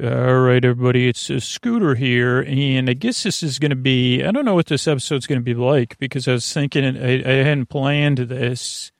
[0.00, 4.24] All right, everybody, it's a Scooter here, and I guess this is going to be,
[4.24, 7.16] I don't know what this episode's going to be like because I was thinking, I,
[7.16, 8.90] I hadn't planned this.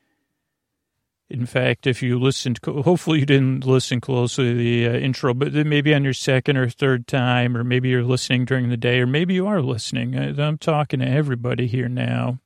[1.31, 5.51] In fact, if you listened, hopefully you didn't listen closely to the uh, intro, but
[5.51, 9.07] maybe on your second or third time, or maybe you're listening during the day, or
[9.07, 10.15] maybe you are listening.
[10.15, 12.37] I, I'm talking to everybody here now,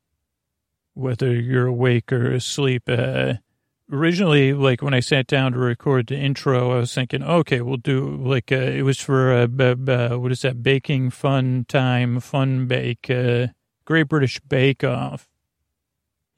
[0.93, 2.83] whether you're awake or asleep.
[2.87, 3.33] Uh,
[3.91, 7.77] originally, like when I sat down to record the intro, I was thinking, okay, we'll
[7.77, 10.63] do like uh, it was for uh, b- what is that?
[10.63, 13.47] Baking fun time, fun bake, uh,
[13.85, 15.29] Great British Bake Off,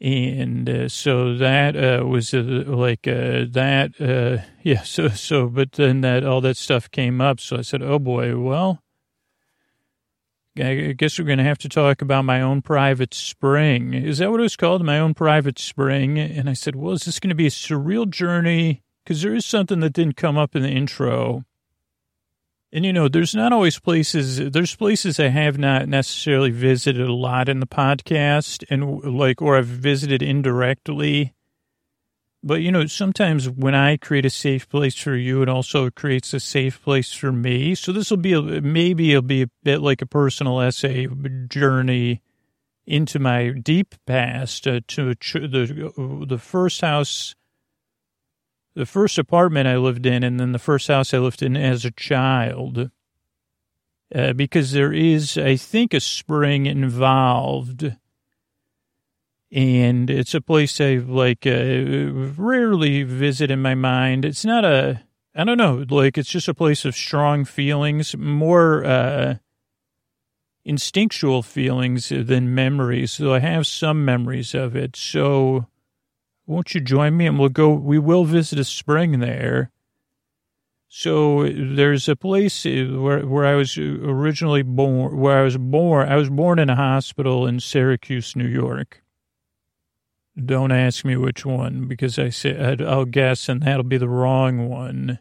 [0.02, 3.92] and uh, so that uh, was uh, like uh, that.
[4.00, 7.82] Uh, yeah, so so, but then that all that stuff came up, so I said,
[7.82, 8.82] oh boy, well.
[10.60, 13.94] I guess we're going to have to talk about my own private spring.
[13.94, 14.84] Is that what it was called?
[14.84, 16.18] My own private spring?
[16.20, 18.84] And I said, well, is this going to be a surreal journey?
[19.04, 21.46] Because there is something that didn't come up in the intro.
[22.72, 27.14] And, you know, there's not always places, there's places I have not necessarily visited a
[27.14, 31.34] lot in the podcast and like, or I've visited indirectly.
[32.42, 36.34] But, you know, sometimes when I create a safe place for you, it also creates
[36.34, 37.76] a safe place for me.
[37.76, 41.08] So this will be, a, maybe it'll be a bit like a personal essay
[41.50, 42.22] journey
[42.88, 47.36] into my deep past uh, to the, the first house,
[48.74, 51.84] the first apartment I lived in, and then the first house I lived in as
[51.84, 52.90] a child.
[54.16, 57.96] Uh, because there is, I think, a spring involved
[59.52, 64.26] and it's a place I like uh, rarely visit in my mind.
[64.26, 65.04] It's not a
[65.36, 69.36] I don't know, like it's just a place of strong feelings, more uh,
[70.66, 73.14] instinctual feelings than memories.
[73.14, 74.96] So I have some memories of it.
[74.96, 75.68] So
[76.46, 79.72] won't you join me and we'll go we will visit a spring there.
[80.92, 86.16] So there's a place where where I was originally born where I was born I
[86.16, 89.02] was born in a hospital in Syracuse, New York
[90.46, 94.70] don't ask me which one because I said I'll guess and that'll be the wrong
[94.70, 95.20] one.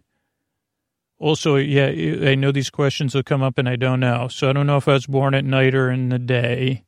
[1.19, 1.87] Also, yeah,
[2.29, 4.29] I know these questions will come up and I don't know.
[4.29, 6.85] So I don't know if I was born at night or in the day.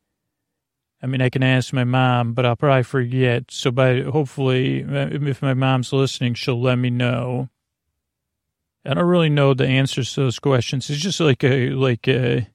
[1.03, 3.51] I mean, I can ask my mom, but I'll probably forget.
[3.51, 7.49] So by hopefully, if my mom's listening, she'll let me know.
[8.85, 10.89] I don't really know the answers to those questions.
[10.89, 12.49] It's just like a, like a,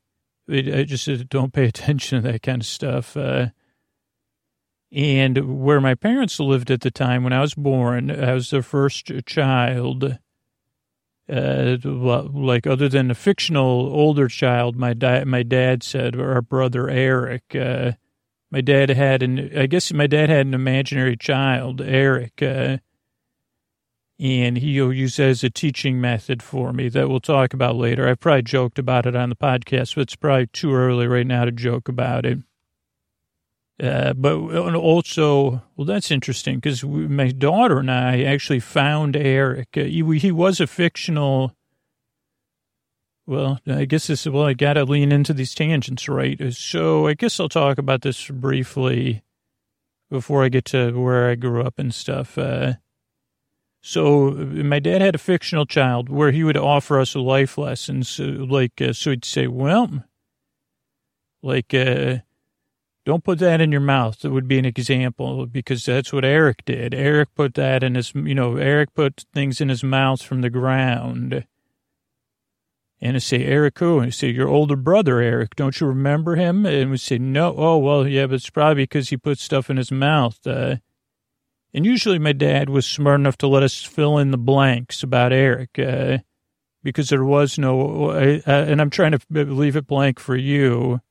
[0.49, 3.17] I just don't pay attention to that kind of stuff.
[3.17, 3.47] Uh,
[4.95, 8.63] and where my parents lived at the time when I was born, I was their
[8.63, 10.17] first child.
[11.27, 14.93] Uh, like other than a fictional older child, my
[15.25, 17.55] my dad said, our brother Eric.
[17.55, 17.93] Uh,
[18.51, 22.77] my dad had an, I guess my dad had an imaginary child, Eric, uh,
[24.17, 28.07] and he'll use as a teaching method for me that we'll talk about later.
[28.07, 31.43] I probably joked about it on the podcast, but it's probably too early right now
[31.43, 32.37] to joke about it.
[33.81, 34.35] Uh, but
[34.75, 39.69] also, well, that's interesting because my daughter and I actually found Eric.
[39.75, 41.51] Uh, he, he, was a fictional.
[43.27, 46.39] Well, I guess this is, well, I got to lean into these tangents, right?
[46.39, 49.23] Uh, so I guess I'll talk about this briefly
[50.09, 52.37] before I get to where I grew up and stuff.
[52.37, 52.75] Uh,
[53.81, 58.21] so my dad had a fictional child where he would offer us life lessons.
[58.21, 60.05] Uh, like, uh, so he'd say, well,
[61.43, 61.73] like,
[63.05, 64.19] don't put that in your mouth.
[64.19, 66.93] That would be an example because that's what Eric did.
[66.93, 70.49] Eric put that in his, you know, Eric put things in his mouth from the
[70.49, 71.45] ground.
[72.99, 73.99] And I say, Eric who?
[73.99, 75.55] And I say, your older brother, Eric.
[75.55, 76.65] Don't you remember him?
[76.65, 77.53] And we say, no.
[77.55, 80.39] Oh, well, yeah, but it's probably because he put stuff in his mouth.
[80.45, 80.77] Uh,
[81.75, 85.31] and usually my dad was smart enough to let us fill in the blanks about
[85.31, 86.19] Eric uh,
[86.81, 91.01] because there was no, uh, and I'm trying to leave it blank for you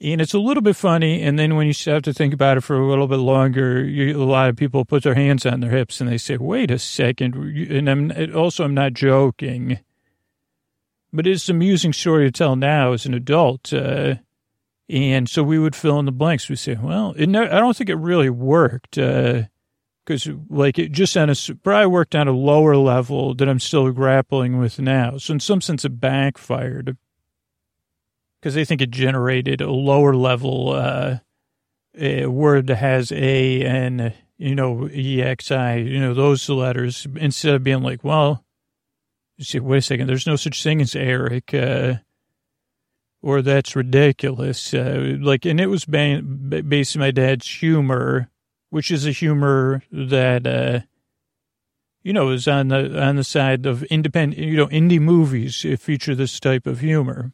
[0.00, 1.22] and it's a little bit funny.
[1.22, 4.22] And then when you have to think about it for a little bit longer, you,
[4.22, 6.78] a lot of people put their hands on their hips and they say, wait a
[6.78, 7.34] second.
[7.34, 9.78] And I'm also, I'm not joking,
[11.12, 13.72] but it's an amusing story to tell now as an adult.
[13.72, 14.16] Uh,
[14.88, 16.48] and so we would fill in the blanks.
[16.48, 18.96] We say, well, I don't think it really worked.
[18.96, 23.60] because uh, like it just on a probably worked on a lower level that I'm
[23.60, 25.16] still grappling with now.
[25.16, 26.98] So in some sense, it backfired
[28.46, 31.16] because they think it generated a lower level uh,
[31.98, 37.64] a word that has A and, you know, EXI, you know, those letters, instead of
[37.64, 38.44] being like, well,
[39.40, 41.94] see, wait a second, there's no such thing as Eric, uh,
[43.20, 44.72] or that's ridiculous.
[44.72, 48.30] Uh, like, and it was based on my dad's humor,
[48.70, 50.86] which is a humor that, uh,
[52.04, 56.14] you know, is on the on the side of independent, you know, indie movies feature
[56.14, 57.32] this type of humor.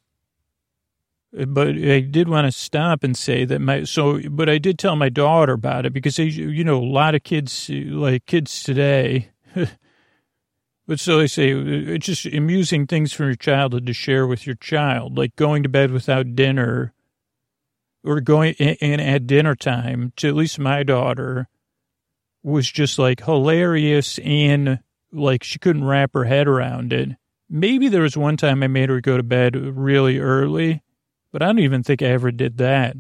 [1.33, 4.97] But I did want to stop and say that my so, but I did tell
[4.97, 9.31] my daughter about it because you know a lot of kids like kids today.
[10.87, 14.57] but so they say it's just amusing things from your childhood to share with your
[14.57, 16.93] child, like going to bed without dinner,
[18.05, 20.13] or going and at dinner time.
[20.17, 21.49] To at least my daughter
[22.43, 24.81] was just like hilarious and
[25.13, 27.11] like she couldn't wrap her head around it.
[27.49, 30.83] Maybe there was one time I made her go to bed really early,
[31.33, 32.97] but I don't even think I ever did that.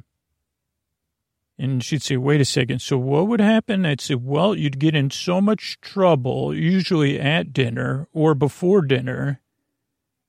[1.58, 2.80] And she'd say, wait a second.
[2.80, 3.86] So what would happen?
[3.86, 9.40] I'd say, well, you'd get in so much trouble, usually at dinner or before dinner,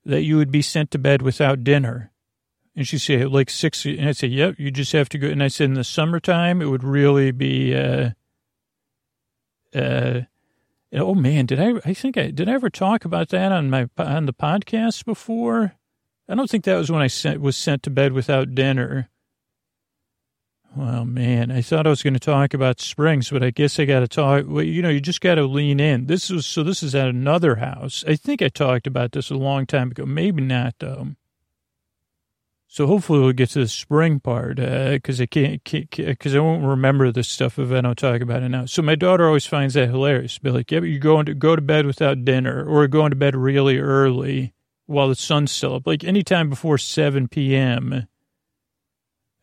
[0.05, 2.11] that you would be sent to bed without dinner.
[2.75, 3.85] And she'd say, like six.
[3.85, 5.27] And I'd say, yep, you just have to go.
[5.27, 8.11] And I said, in the summertime, it would really be, uh,
[9.73, 10.21] uh,
[10.91, 11.73] oh man, did I?
[11.85, 12.49] I think I did.
[12.49, 15.75] I ever talk about that on my on the podcast before?
[16.27, 19.09] I don't think that was when I sent, was sent to bed without dinner.
[20.75, 23.85] Well, man, I thought I was going to talk about springs, but I guess I
[23.85, 24.45] got to talk.
[24.47, 26.07] Well, you know, you just got to lean in.
[26.07, 26.63] This was so.
[26.63, 28.03] This is at another house.
[28.07, 30.05] I think I talked about this a long time ago.
[30.05, 31.09] Maybe not though.
[32.67, 36.65] So hopefully we'll get to the spring part because uh, I can't because I won't
[36.65, 38.65] remember this stuff if I don't talk about it now.
[38.65, 40.39] So my daughter always finds that hilarious.
[40.39, 43.15] Be like, yeah, but you're going to go to bed without dinner or going to
[43.15, 44.55] bed really early
[44.85, 48.07] while the sun's still up, like anytime before seven p.m.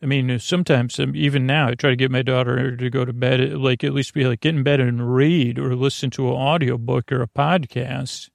[0.02, 3.12] I mean, sometimes um, even now I try to get my daughter to go to
[3.12, 6.34] bed, like at least be like get in bed and read or listen to an
[6.34, 8.30] audiobook or a podcast.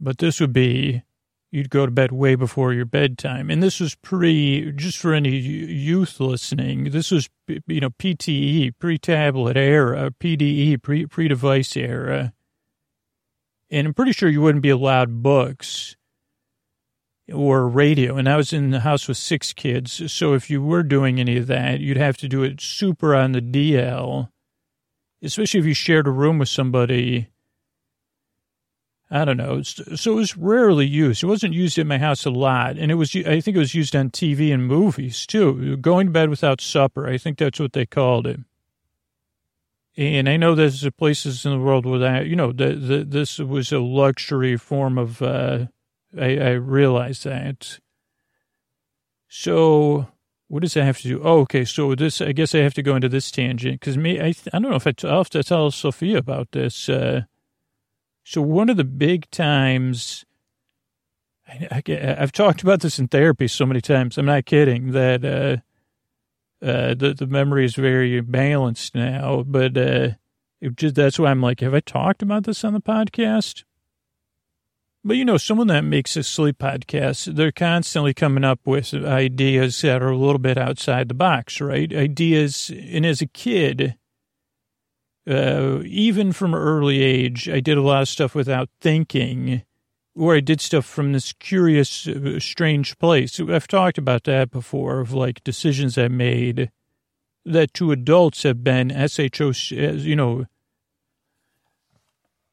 [0.00, 1.02] But this would be
[1.50, 3.50] you'd go to bed way before your bedtime.
[3.50, 7.28] And this was pre, just for any youth listening, this was,
[7.66, 12.32] you know, PTE, pre-tablet era, PDE, pre-device era.
[13.70, 15.96] And I'm pretty sure you wouldn't be allowed books
[17.32, 18.16] or radio.
[18.16, 20.12] And I was in the house with six kids.
[20.12, 23.32] So if you were doing any of that, you'd have to do it super on
[23.32, 24.30] the DL,
[25.22, 27.28] especially if you shared a room with somebody
[29.10, 29.62] I don't know.
[29.62, 31.24] So it was rarely used.
[31.24, 32.78] It wasn't used in my house a lot.
[32.78, 35.76] And it was, I think it was used on TV and movies too.
[35.78, 37.08] Going to bed without supper.
[37.08, 38.38] I think that's what they called it.
[40.00, 43.38] And I know there's places in the world where that, you know, the, the, this
[43.38, 45.66] was a luxury form of, uh,
[46.18, 47.78] I, I realize that.
[49.28, 50.08] So
[50.48, 51.20] what does that have to do?
[51.22, 51.66] Oh, okay.
[51.66, 54.58] So this, I guess I have to go into this tangent because me, I, I
[54.58, 57.24] don't know if I, I'll have to tell Sophia about this, uh,
[58.24, 60.24] so one of the big times,
[61.46, 61.82] I,
[62.18, 64.16] have talked about this in therapy so many times.
[64.16, 65.56] I'm not kidding that uh,
[66.62, 69.42] uh, the the memory is very balanced now.
[69.46, 70.08] But uh,
[70.76, 73.64] just, that's why I'm like, have I talked about this on the podcast?
[75.02, 79.80] But you know, someone that makes a sleep podcast, they're constantly coming up with ideas
[79.80, 81.90] that are a little bit outside the box, right?
[81.92, 83.96] Ideas, and as a kid
[85.28, 89.62] uh, even from early age, I did a lot of stuff without thinking,
[90.16, 93.38] or I did stuff from this curious, uh, strange place.
[93.40, 96.70] I've talked about that before, of like decisions I made
[97.44, 100.46] that to adults have been SHO, you know,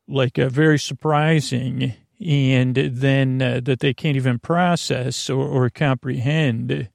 [0.07, 1.94] like uh, very surprising,
[2.25, 6.89] and then uh, that they can't even process or, or comprehend.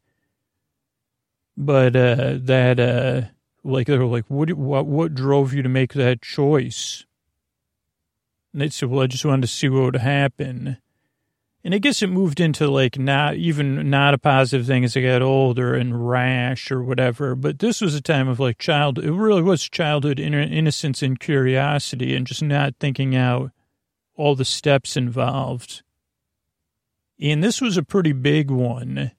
[1.57, 3.29] But uh, that uh,
[3.63, 7.05] like they were like, what, what, what drove you to make that choice?
[8.53, 10.79] And they said, well, I just wanted to see what would happen.
[11.65, 15.03] And I guess it moved into like not even not a positive thing as I
[15.03, 17.37] got older and rash or whatever.
[17.37, 22.17] But this was a time of like child, it really was childhood innocence and curiosity
[22.17, 23.53] and just not thinking out
[24.17, 25.83] all the steps involved.
[27.21, 29.13] And this was a pretty big one.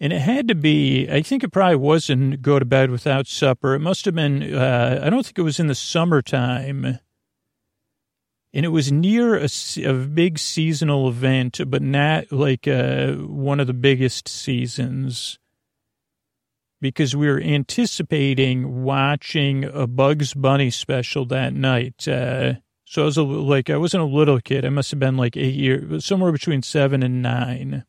[0.00, 3.74] And it had to be, I think it probably wasn't go to bed without supper.
[3.74, 6.98] It must have been, uh, I don't think it was in the summertime.
[8.54, 9.48] And it was near a,
[9.84, 15.40] a big seasonal event, but not like uh, one of the biggest seasons.
[16.80, 22.06] Because we were anticipating watching a Bugs Bunny special that night.
[22.06, 24.64] Uh, so I was a, like, I wasn't a little kid.
[24.64, 27.84] I must have been like eight years, somewhere between seven and nine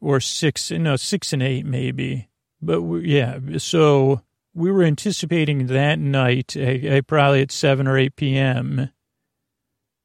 [0.00, 2.28] or six, no, six and eight maybe.
[2.62, 4.22] But we, yeah, so
[4.54, 8.90] we were anticipating that night, I, I probably at 7 or 8 p.m.,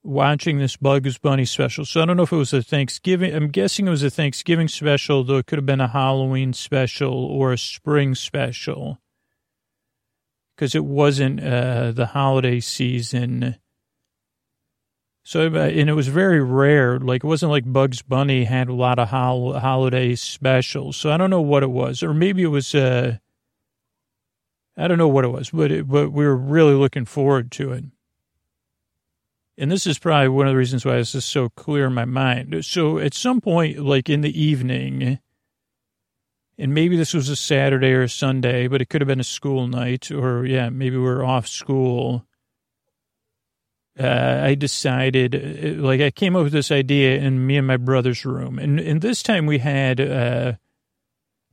[0.03, 1.85] watching this Bugs Bunny special.
[1.85, 3.33] So I don't know if it was a Thanksgiving.
[3.35, 7.13] I'm guessing it was a Thanksgiving special, though it could have been a Halloween special
[7.13, 8.99] or a spring special.
[10.59, 13.55] because it wasn't uh, the holiday season.
[15.23, 16.99] So, uh, and it was very rare.
[16.99, 20.97] Like, it wasn't like Bugs Bunny had a lot of hol- holiday specials.
[20.97, 22.03] So I don't know what it was.
[22.03, 23.19] Or maybe it was, uh,
[24.75, 27.71] I don't know what it was, but, it, but we were really looking forward to
[27.71, 27.85] it.
[29.59, 32.05] And this is probably one of the reasons why this is so clear in my
[32.05, 32.63] mind.
[32.63, 35.19] So at some point, like in the evening,
[36.57, 39.23] and maybe this was a Saturday or a Sunday, but it could have been a
[39.23, 42.25] school night, or yeah, maybe we are off school.
[43.99, 47.75] Uh, I decided, uh, like, I came up with this idea in me and my
[47.75, 50.53] brother's room, and and this time we had uh,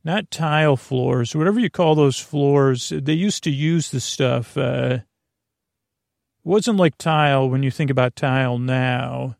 [0.05, 2.93] not tile floors, whatever you call those floors.
[2.95, 4.57] They used to use the stuff.
[4.57, 4.99] Uh,
[6.47, 9.35] wasn't like tile when you think about tile now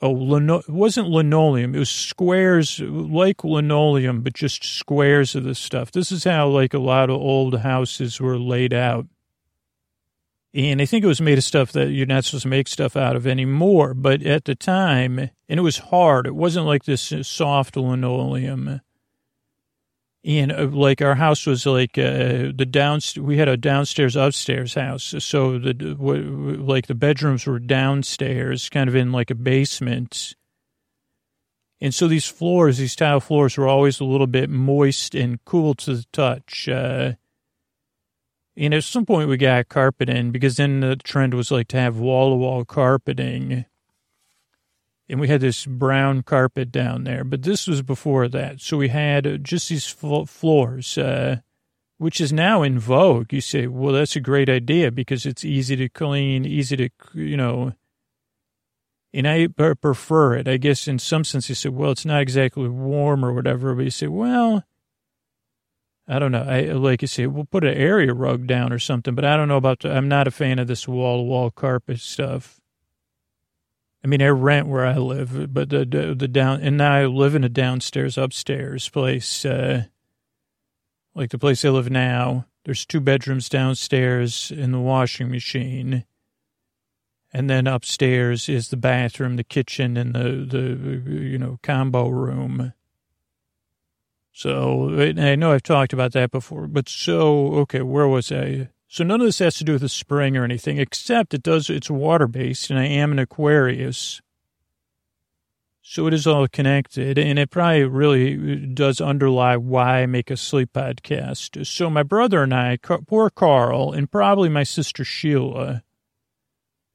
[0.00, 1.74] oh, lino- wasn't linoleum.
[1.74, 5.90] It was squares like linoleum, but just squares of this stuff.
[5.90, 9.06] This is how like a lot of old houses were laid out.
[10.54, 12.96] And I think it was made of stuff that you're not supposed to make stuff
[12.96, 13.92] out of anymore.
[13.92, 16.26] But at the time, and it was hard.
[16.26, 18.80] It wasn't like this soft linoleum
[20.26, 24.74] and uh, like our house was like uh, the down we had a downstairs upstairs
[24.74, 25.14] house.
[25.20, 30.34] So the w- like the bedrooms were downstairs kind of in like a basement.
[31.80, 35.74] And so these floors these tile floors were always a little bit moist and cool
[35.74, 37.12] to the touch uh,
[38.56, 41.76] and at some point we got carpet in because then the trend was like to
[41.76, 43.66] have wall to wall carpeting
[45.08, 48.60] and we had this brown carpet down there, but this was before that.
[48.60, 51.36] So we had just these floors, uh,
[51.98, 53.32] which is now in vogue.
[53.32, 57.36] You say, well, that's a great idea because it's easy to clean, easy to, you
[57.36, 57.72] know,
[59.14, 60.48] and I prefer it.
[60.48, 63.84] I guess in some sense you say, well, it's not exactly warm or whatever, but
[63.84, 64.64] you say, well,
[66.08, 66.42] I don't know.
[66.42, 69.48] I like you say, we'll put an area rug down or something, but I don't
[69.48, 69.80] know about.
[69.80, 72.60] The, I'm not a fan of this wall to wall carpet stuff.
[74.06, 77.06] I mean, I rent where I live, but the the, the down and now I
[77.06, 79.86] live in a downstairs upstairs place, uh,
[81.16, 82.46] like the place I live now.
[82.64, 86.04] There's two bedrooms downstairs in the washing machine,
[87.32, 92.74] and then upstairs is the bathroom, the kitchen, and the the you know combo room.
[94.32, 98.68] So I know I've talked about that before, but so okay, where was I?
[98.88, 101.68] So none of this has to do with the spring or anything, except it does,
[101.68, 104.20] it's water based and I am an Aquarius.
[105.82, 110.30] So it is all connected and it probably really uh, does underlie why I make
[110.30, 111.66] a sleep podcast.
[111.66, 115.82] So my brother and I, poor Carl and probably my sister Sheila,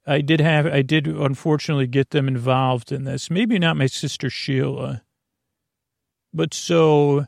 [0.06, 3.30] I did have, I did unfortunately get them involved in this.
[3.30, 5.04] Maybe not my sister Sheila,
[6.34, 7.28] but so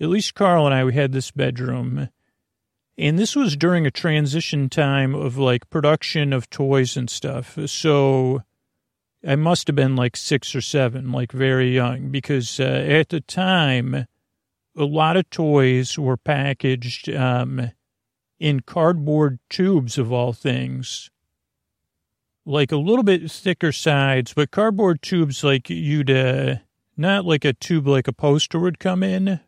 [0.00, 2.08] at least Carl and I, we had this bedroom
[3.02, 7.58] and this was during a transition time of like production of toys and stuff.
[7.66, 8.42] So
[9.26, 13.20] I must have been like six or seven, like very young, because uh, at the
[13.20, 14.06] time,
[14.76, 17.72] a lot of toys were packaged um,
[18.38, 21.10] in cardboard tubes, of all things.
[22.46, 26.56] Like a little bit thicker sides, but cardboard tubes like you'd, uh,
[26.96, 29.40] not like a tube like a poster would come in,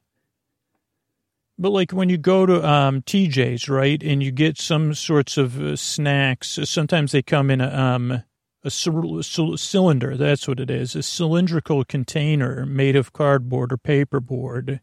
[1.59, 5.61] but like when you go to um, TJ's, right, and you get some sorts of
[5.61, 8.23] uh, snacks, sometimes they come in a, um,
[8.65, 10.17] a c- c- cylinder.
[10.17, 14.81] That's what it is, a cylindrical container made of cardboard or paperboard.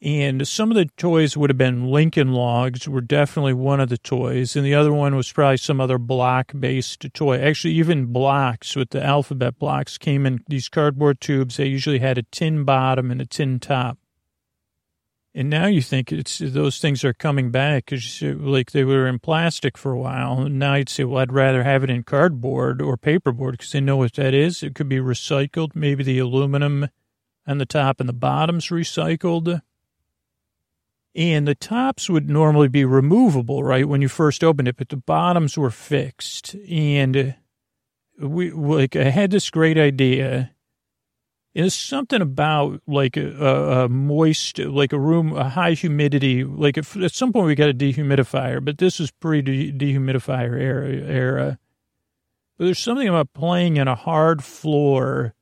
[0.00, 3.98] And some of the toys would have been Lincoln Logs, were definitely one of the
[3.98, 7.38] toys, and the other one was probably some other block-based toy.
[7.38, 11.56] Actually, even blocks with the alphabet blocks came in these cardboard tubes.
[11.56, 13.98] They usually had a tin bottom and a tin top.
[15.38, 19.20] And now you think it's those things are coming back because like they were in
[19.20, 20.40] plastic for a while.
[20.40, 23.80] And now you'd say, well, I'd rather have it in cardboard or paperboard because they
[23.80, 24.64] know what that is.
[24.64, 25.76] It could be recycled.
[25.76, 26.88] Maybe the aluminum
[27.46, 29.62] on the top and the bottom's recycled.
[31.14, 34.96] And the tops would normally be removable, right, when you first opened it, but the
[34.96, 36.56] bottoms were fixed.
[36.68, 37.36] And
[38.20, 40.50] we, like, I had this great idea
[41.62, 46.44] there's something about like a, a, moist, like a room, a high humidity.
[46.44, 50.88] Like if, at some point we got a dehumidifier, but this is pre dehumidifier era.
[50.88, 51.58] era.
[52.56, 55.34] But there's something about playing in a hard floor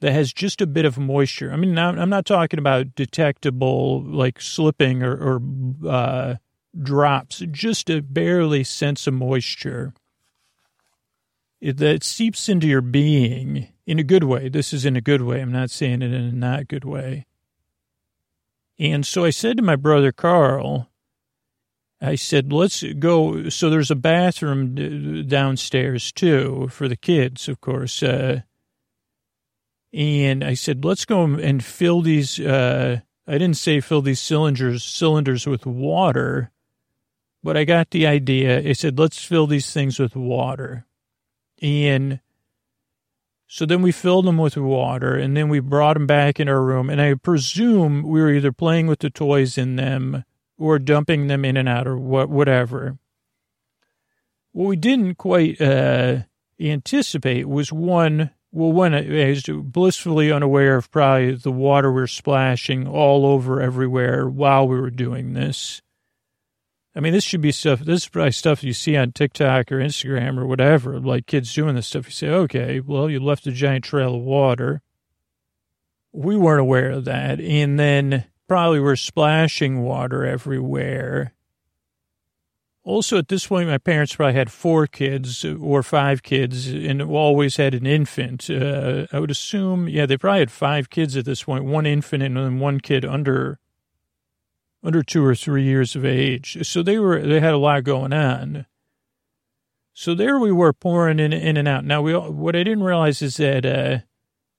[0.00, 1.52] that has just a bit of moisture.
[1.52, 6.34] I mean, I'm not talking about detectable like slipping or, or uh,
[6.82, 9.94] drops, just a barely sense of moisture
[11.60, 14.48] it, that seeps into your being in a good way.
[14.48, 15.40] This is in a good way.
[15.40, 17.26] I'm not saying it in a not good way.
[18.78, 20.88] And so I said to my brother Carl,
[22.00, 23.50] I said, let's go.
[23.50, 28.02] So there's a bathroom downstairs too for the kids, of course.
[28.02, 28.40] Uh,
[29.92, 32.40] and I said, let's go and fill these.
[32.40, 36.50] Uh, I didn't say fill these cylinders cylinders with water,
[37.42, 38.66] but I got the idea.
[38.66, 40.86] I said, let's fill these things with water.
[41.60, 42.20] And
[43.46, 46.62] so then we filled them with water and then we brought them back in our
[46.62, 46.88] room.
[46.88, 50.24] And I presume we were either playing with the toys in them
[50.56, 52.98] or dumping them in and out or what, whatever.
[54.52, 56.18] What we didn't quite uh,
[56.60, 62.06] anticipate was one, well, one, I was blissfully unaware of probably the water we we're
[62.06, 65.82] splashing all over everywhere while we were doing this.
[66.94, 69.78] I mean, this should be stuff, this is probably stuff you see on TikTok or
[69.78, 72.06] Instagram or whatever, like kids doing this stuff.
[72.06, 74.82] You say, okay, well, you left a giant trail of water.
[76.12, 77.40] We weren't aware of that.
[77.40, 81.32] And then probably were splashing water everywhere.
[82.82, 87.56] Also, at this point, my parents probably had four kids or five kids and always
[87.56, 88.50] had an infant.
[88.50, 92.24] Uh, I would assume, yeah, they probably had five kids at this point, one infant
[92.24, 93.59] and then one kid under
[94.82, 96.58] under two or three years of age.
[96.66, 98.66] So they were they had a lot going on.
[99.92, 101.84] So there we were pouring in in and out.
[101.84, 103.98] Now we what I didn't realize is that uh,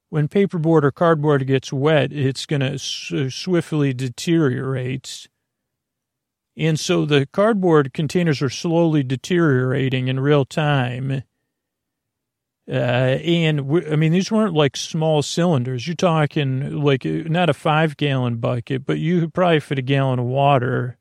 [0.09, 5.29] when paperboard or cardboard gets wet, it's going to swiftly deteriorate.
[6.57, 11.23] And so the cardboard containers are slowly deteriorating in real time.
[12.71, 15.85] Uh, and we, I mean, these weren't like small cylinders.
[15.85, 20.19] You're talking like not a five gallon bucket, but you could probably fit a gallon
[20.19, 20.97] of water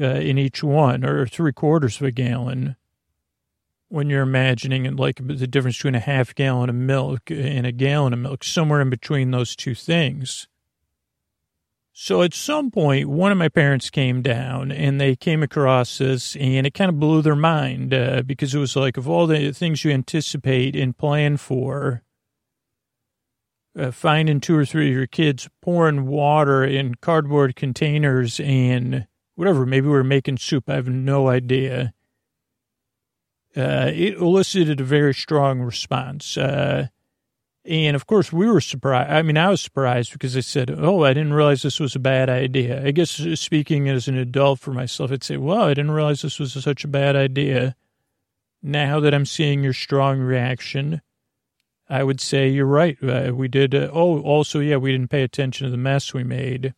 [0.00, 2.74] uh, in each one or three quarters of a gallon
[3.88, 8.12] when you're imagining like the difference between a half gallon of milk and a gallon
[8.12, 10.48] of milk, somewhere in between those two things.
[11.96, 16.34] So at some point, one of my parents came down and they came across this
[16.34, 19.52] and it kind of blew their mind uh, because it was like, of all the
[19.52, 22.02] things you anticipate and plan for,
[23.78, 29.64] uh, finding two or three of your kids pouring water in cardboard containers and whatever,
[29.64, 30.68] maybe we are making soup.
[30.68, 31.94] I have no idea
[33.56, 36.36] uh, it elicited a very strong response.
[36.36, 36.88] Uh,
[37.64, 39.10] and of course, we were surprised.
[39.10, 42.00] I mean, I was surprised because I said, Oh, I didn't realize this was a
[42.00, 42.84] bad idea.
[42.84, 46.38] I guess speaking as an adult for myself, I'd say, Well, I didn't realize this
[46.38, 47.76] was such a bad idea.
[48.62, 51.02] Now that I'm seeing your strong reaction,
[51.88, 52.96] I would say you're right.
[53.02, 53.74] Uh, we did.
[53.74, 56.74] Uh, oh, also, yeah, we didn't pay attention to the mess we made.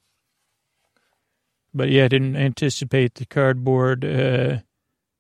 [1.72, 4.58] But yeah, I didn't anticipate the cardboard uh,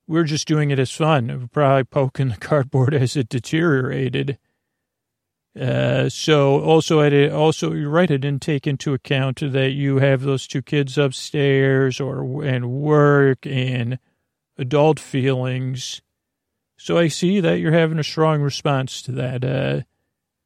[0.06, 4.38] we are just doing it as fun, probably poking the cardboard as it deteriorated.
[5.58, 8.10] Uh, so also, I did, also you're right.
[8.10, 13.46] I didn't take into account that you have those two kids upstairs, or and work
[13.46, 13.98] and
[14.58, 16.02] adult feelings.
[16.76, 19.44] So I see that you're having a strong response to that.
[19.44, 19.82] Uh,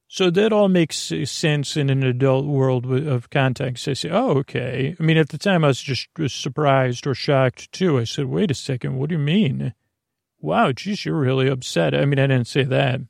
[0.06, 3.86] so that all makes sense in an adult world of context.
[3.86, 4.96] I say, oh, okay.
[4.98, 7.98] I mean, at the time I was just surprised or shocked too.
[7.98, 9.72] I said, wait a second, what do you mean?
[10.40, 11.94] Wow, geez, you're really upset.
[11.94, 13.02] I mean, I didn't say that.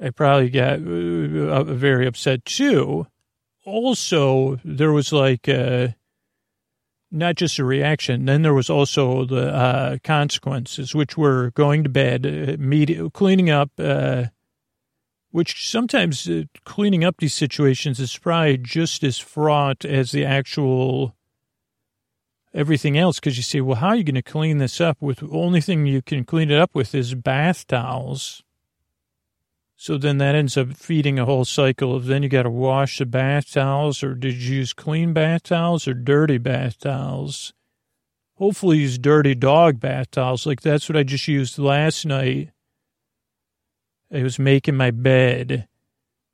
[0.00, 3.06] I probably got uh, uh very upset too.
[3.64, 5.88] Also, there was like uh,
[7.10, 8.26] not just a reaction.
[8.26, 13.70] Then there was also the uh, consequences, which were going to bed, uh, cleaning up
[15.34, 16.30] which sometimes
[16.64, 21.16] cleaning up these situations is probably just as fraught as the actual
[22.54, 23.18] everything else.
[23.18, 24.96] Because you say, well, how are you going to clean this up?
[25.00, 28.44] With the only thing you can clean it up with is bath towels.
[29.84, 32.96] So then that ends up feeding a whole cycle of then you got to wash
[32.96, 37.52] the bath towels, or did you use clean bath towels or dirty bath towels?
[38.36, 40.46] Hopefully, use dirty dog bath towels.
[40.46, 42.52] Like that's what I just used last night
[44.10, 45.68] I was making my bed,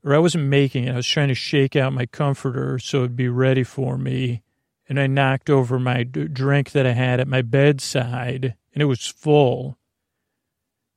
[0.05, 0.93] or I wasn't making it.
[0.93, 4.43] I was trying to shake out my comforter so it'd be ready for me.
[4.89, 9.09] And I knocked over my drink that I had at my bedside, and it was
[9.09, 9.80] full.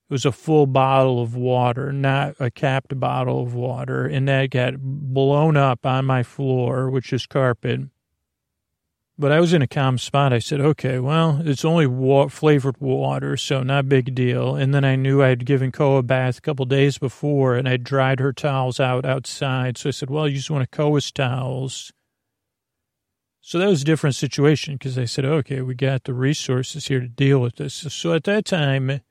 [0.10, 4.52] It was a full bottle of water, not a capped bottle of water, and that
[4.52, 7.82] got blown up on my floor, which is carpet.
[9.18, 10.34] But I was in a calm spot.
[10.34, 14.56] I said, okay, well, it's only wa- flavored water, so not big deal.
[14.56, 17.70] And then I knew I had given Koa a bath a couple days before, and
[17.70, 19.78] I dried her towels out outside.
[19.78, 21.94] So I said, well, you just want to Koa's towels.
[23.40, 27.00] So that was a different situation because I said, okay, we got the resources here
[27.00, 27.74] to deal with this.
[27.74, 29.02] So at that time,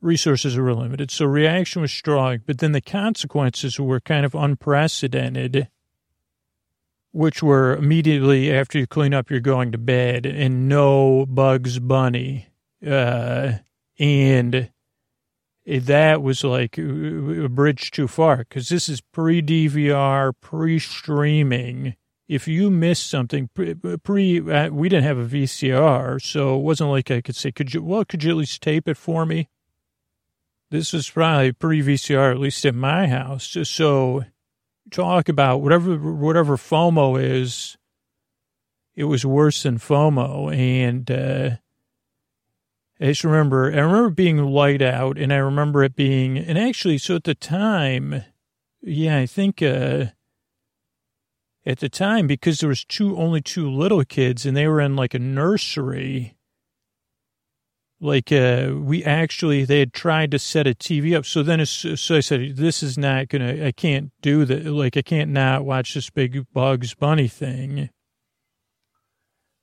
[0.00, 1.10] resources were limited.
[1.10, 5.68] So reaction was strong, but then the consequences were kind of unprecedented
[7.16, 12.48] which were immediately after you clean up, you're going to bed, and no Bugs Bunny.
[12.86, 13.52] Uh,
[13.98, 14.70] and
[15.66, 21.96] that was like a bridge too far because this is pre DVR, pre streaming.
[22.28, 26.90] If you missed something pre, pre uh, we didn't have a VCR, so it wasn't
[26.90, 29.48] like I could say, could you, well, could you at least tape it for me?
[30.70, 33.56] This was probably pre VCR, at least at my house.
[33.64, 34.24] So
[34.90, 37.76] talk about whatever, whatever FOMO is,
[38.94, 40.54] it was worse than FOMO.
[40.54, 41.56] And, uh,
[42.98, 46.98] I just remember, I remember being light out and I remember it being, and actually,
[46.98, 48.24] so at the time,
[48.80, 50.06] yeah, I think, uh,
[51.66, 54.96] at the time, because there was two, only two little kids and they were in
[54.96, 56.35] like a nursery,
[58.00, 61.24] like, uh, we actually, they had tried to set a TV up.
[61.24, 64.66] So then, so I said, this is not gonna, I can't do that.
[64.66, 67.90] Like, I can't not watch this big Bugs Bunny thing.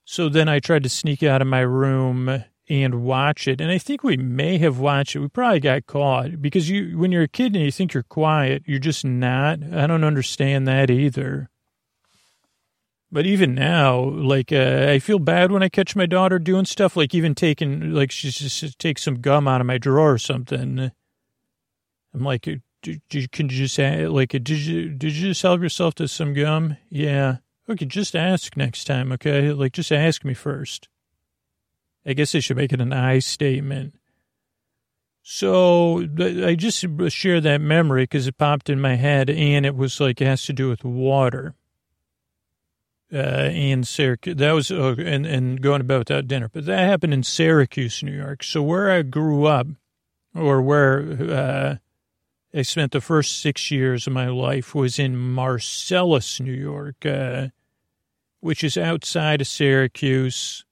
[0.05, 3.61] So then I tried to sneak out of my room and watch it.
[3.61, 5.19] And I think we may have watched it.
[5.19, 8.63] We probably got caught because you, when you're a kid and you think you're quiet,
[8.65, 9.59] you're just not.
[9.63, 11.49] I don't understand that either.
[13.13, 16.97] But even now, like, uh, I feel bad when I catch my daughter doing stuff,
[16.97, 20.91] like even taking, like, she's just take some gum out of my drawer or something.
[22.11, 22.61] I'm like, can
[23.11, 26.77] you just, say, like, did you, did you just help yourself to some gum?
[26.89, 27.37] Yeah.
[27.69, 29.53] Okay, just ask next time, okay?
[29.53, 30.89] Like, just ask me first.
[32.07, 33.93] I guess I should make it an I statement.
[35.21, 39.99] So I just share that memory because it popped in my head and it was
[39.99, 41.53] like it has to do with water.
[43.13, 46.49] Uh, and Syracuse, that was, uh, and, and going to bed without dinner.
[46.51, 48.43] But that happened in Syracuse, New York.
[48.43, 49.67] So where I grew up,
[50.33, 50.99] or where
[51.31, 51.75] uh,
[52.57, 57.49] I spent the first six years of my life, was in Marcellus, New York, uh,
[58.39, 60.65] which is outside of Syracuse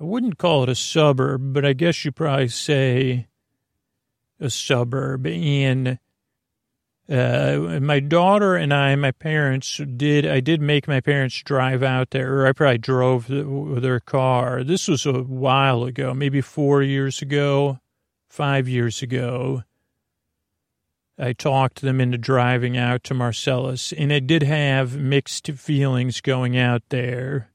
[0.00, 3.28] I wouldn't call it a suburb, but I guess you probably say
[4.40, 5.26] a suburb.
[5.26, 5.98] And
[7.10, 12.10] uh, my daughter and I, my parents did, I did make my parents drive out
[12.10, 14.64] there, or I probably drove the, their car.
[14.64, 17.78] This was a while ago, maybe four years ago,
[18.28, 19.64] five years ago.
[21.18, 26.56] I talked them into driving out to Marcellus, and I did have mixed feelings going
[26.56, 27.50] out there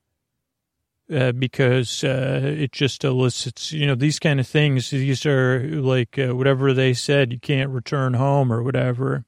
[1.12, 4.92] uh, because uh, it just elicits, you know, these kind of things.
[4.92, 9.26] These are like uh, whatever they said, you can't return home or whatever.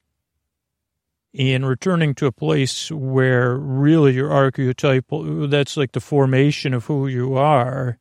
[1.38, 7.08] And returning to a place where really your archetypal, that's like the formation of who
[7.08, 7.98] you are.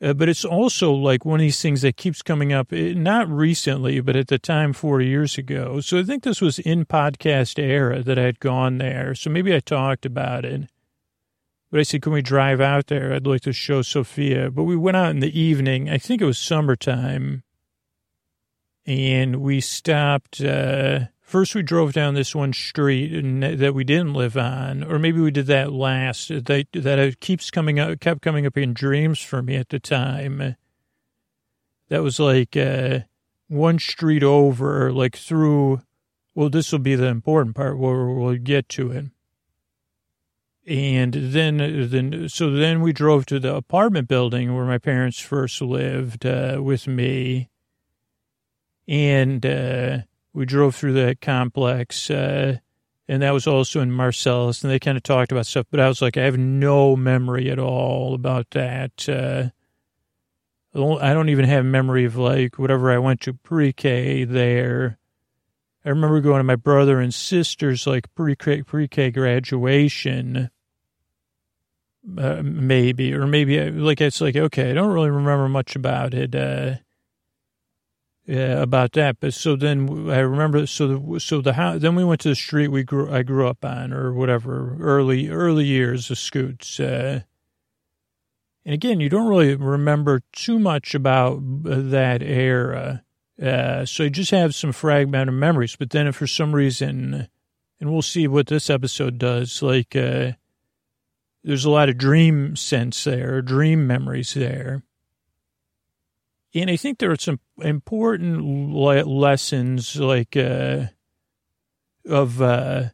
[0.00, 3.28] Uh, but it's also like one of these things that keeps coming up, eh, not
[3.28, 5.80] recently, but at the time four years ago.
[5.80, 9.14] So I think this was in podcast era that I had gone there.
[9.14, 10.70] So maybe I talked about it
[11.70, 13.12] but I said, can we drive out there?
[13.12, 14.50] I'd like to show Sophia.
[14.50, 15.90] But we went out in the evening.
[15.90, 17.42] I think it was summertime.
[18.86, 20.40] And we stopped.
[20.40, 23.10] Uh, first, we drove down this one street
[23.58, 26.28] that we didn't live on, or maybe we did that last.
[26.28, 30.56] That that keeps coming up, kept coming up in dreams for me at the time.
[31.88, 33.00] That was like uh,
[33.48, 35.82] one street over, like through.
[36.34, 39.06] Well, this will be the important part where we'll get to it
[40.66, 41.58] and then,
[41.90, 46.58] then, so then we drove to the apartment building where my parents first lived uh,
[46.60, 47.50] with me.
[48.88, 49.98] And uh,
[50.36, 52.10] we drove through that complex.
[52.10, 52.58] Uh,
[53.08, 54.62] and that was also in Marcellus.
[54.62, 55.66] And they kind of talked about stuff.
[55.70, 59.08] But I was like, I have no memory at all about that.
[59.08, 59.48] Uh,
[60.74, 64.98] I don't even have memory of like whatever I went to pre K there.
[65.86, 70.50] I remember going to my brother and sister's like pre K pre-K graduation
[72.18, 76.34] uh, maybe, or maybe like it's like okay, I don't really remember much about it.
[78.28, 79.20] Uh, about that.
[79.20, 80.66] But so then I remember.
[80.66, 81.80] So the so the house.
[81.80, 83.08] Then we went to the street we grew.
[83.08, 84.76] I grew up on, or whatever.
[84.80, 86.80] Early early years of Scoots.
[86.80, 87.20] Uh,
[88.64, 93.04] and again, you don't really remember too much about that era.
[93.40, 95.76] Uh, so you just have some fragmented memories.
[95.76, 97.28] But then, if for some reason,
[97.80, 99.94] and we'll see what this episode does, like.
[99.94, 100.32] Uh,
[101.44, 104.82] there's a lot of dream sense there, dream memories there.
[106.56, 110.86] And I think there are some important lessons like uh,
[112.08, 112.84] of uh,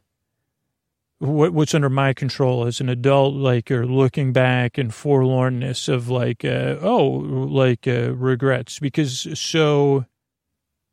[1.19, 6.09] what, what's under my control as an adult, like or looking back and forlornness of
[6.09, 8.79] like, uh, oh, like uh, regrets.
[8.79, 10.07] Because so,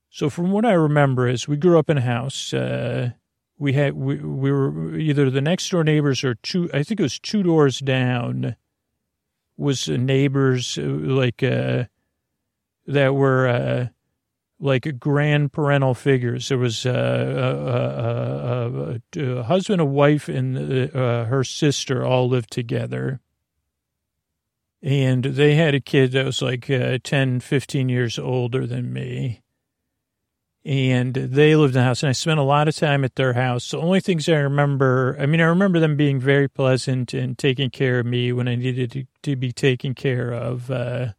[0.09, 3.11] so from what I remember is we grew up in a house uh,
[3.59, 7.03] we had we, we were either the next door neighbors or two i think it
[7.03, 8.57] was two doors down
[9.59, 11.43] was neighbors uh, like
[12.93, 13.87] that were uh
[14.61, 16.49] like grand parental figures.
[16.49, 22.29] There was uh, a, a, a, a husband a wife and uh, her sister all
[22.29, 23.21] lived together.
[24.83, 29.43] And they had a kid that was like uh, 10 15 years older than me.
[30.63, 33.33] And they lived in the house and i spent a lot of time at their
[33.33, 33.71] house.
[33.71, 37.71] The only things i remember i mean i remember them being very pleasant and taking
[37.71, 41.13] care of me when i needed to, to be taken care of uh,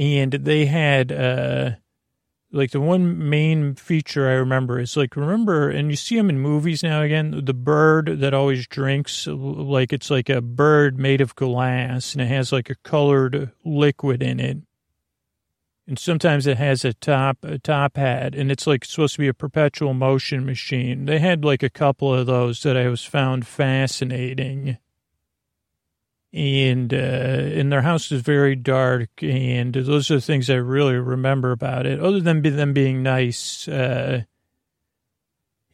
[0.00, 1.72] and they had uh,
[2.52, 6.40] like the one main feature i remember is like remember and you see them in
[6.40, 11.34] movies now again the bird that always drinks like it's like a bird made of
[11.36, 14.58] glass and it has like a colored liquid in it.
[15.86, 19.28] And sometimes it has a top a top hat and it's like supposed to be
[19.28, 21.06] a perpetual motion machine.
[21.06, 24.78] They had like a couple of those that i was found fascinating
[26.32, 30.94] and uh and their house is very dark and those are the things i really
[30.94, 34.22] remember about it other than them being nice uh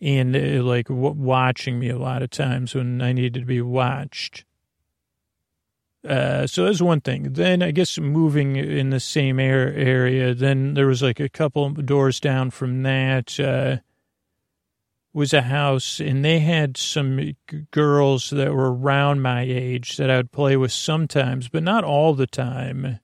[0.00, 3.60] and uh, like w- watching me a lot of times when i needed to be
[3.60, 4.44] watched
[6.06, 7.32] uh, so that's one thing.
[7.32, 11.68] Then I guess moving in the same air, area, then there was like a couple
[11.70, 13.78] doors down from that uh,
[15.16, 17.34] was a house, and they had some
[17.70, 22.12] girls that were around my age that I would play with sometimes, but not all
[22.12, 23.00] the time.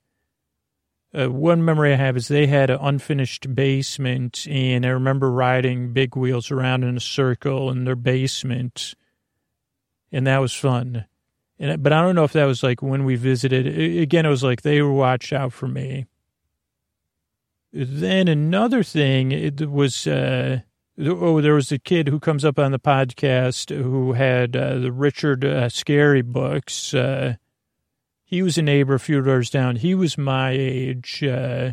[1.18, 5.94] Uh, one memory I have is they had an unfinished basement, and I remember riding
[5.94, 8.94] big wheels around in a circle in their basement,
[10.12, 11.06] and that was fun.
[11.58, 13.66] And, but I don't know if that was like when we visited.
[13.66, 16.04] Again, it was like they were watched out for me.
[17.72, 20.60] Then another thing it was, uh,
[20.98, 24.92] oh, there was a kid who comes up on the podcast who had uh, the
[24.92, 26.94] Richard uh, Scarry books.
[26.94, 27.36] Uh,
[28.24, 29.76] he was a neighbor a few doors down.
[29.76, 31.22] He was my age.
[31.22, 31.72] Uh,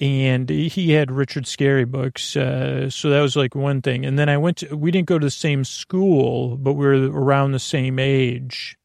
[0.00, 2.36] and he had Richard Scarry books.
[2.36, 4.04] Uh, so that was like one thing.
[4.04, 7.10] And then I went to, we didn't go to the same school, but we were
[7.10, 8.76] around the same age.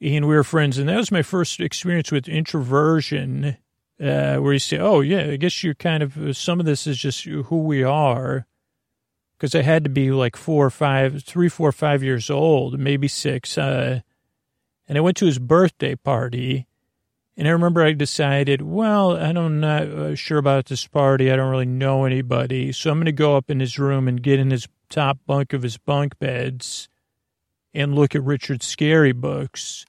[0.00, 0.78] And we were friends.
[0.78, 3.56] And that was my first experience with introversion,
[4.00, 6.98] uh, where you say, oh, yeah, I guess you're kind of, some of this is
[6.98, 8.46] just who we are.
[9.36, 13.06] Because I had to be like four or five, three, four, five years old, maybe
[13.06, 13.58] six.
[13.58, 14.00] Uh,
[14.88, 16.66] and I went to his birthday party
[17.36, 21.30] and I remember I decided, well, I don't not uh, sure about this party.
[21.30, 24.22] I don't really know anybody, so I'm going to go up in his room and
[24.22, 26.88] get in his top bunk of his bunk beds
[27.74, 29.84] and look at Richard Scarry books.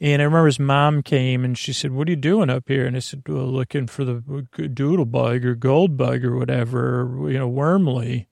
[0.00, 2.86] And I remember his mom came and she said, "What are you doing up here?"
[2.86, 4.20] And I said, "Well, looking for the
[4.72, 8.28] doodle bug or gold bug or whatever, you know, wormly."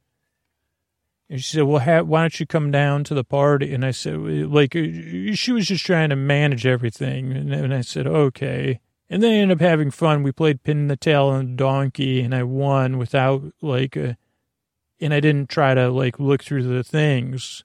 [1.28, 3.74] And she said, well, why don't you come down to the party?
[3.74, 7.32] And I said, like, uh, she was just trying to manage everything.
[7.32, 8.80] And, I said, okay.
[9.10, 10.22] And then I ended up having fun.
[10.22, 14.14] We played pin the tail on the donkey and I won without like, a, uh,
[15.00, 17.64] and I didn't try to like look through the things.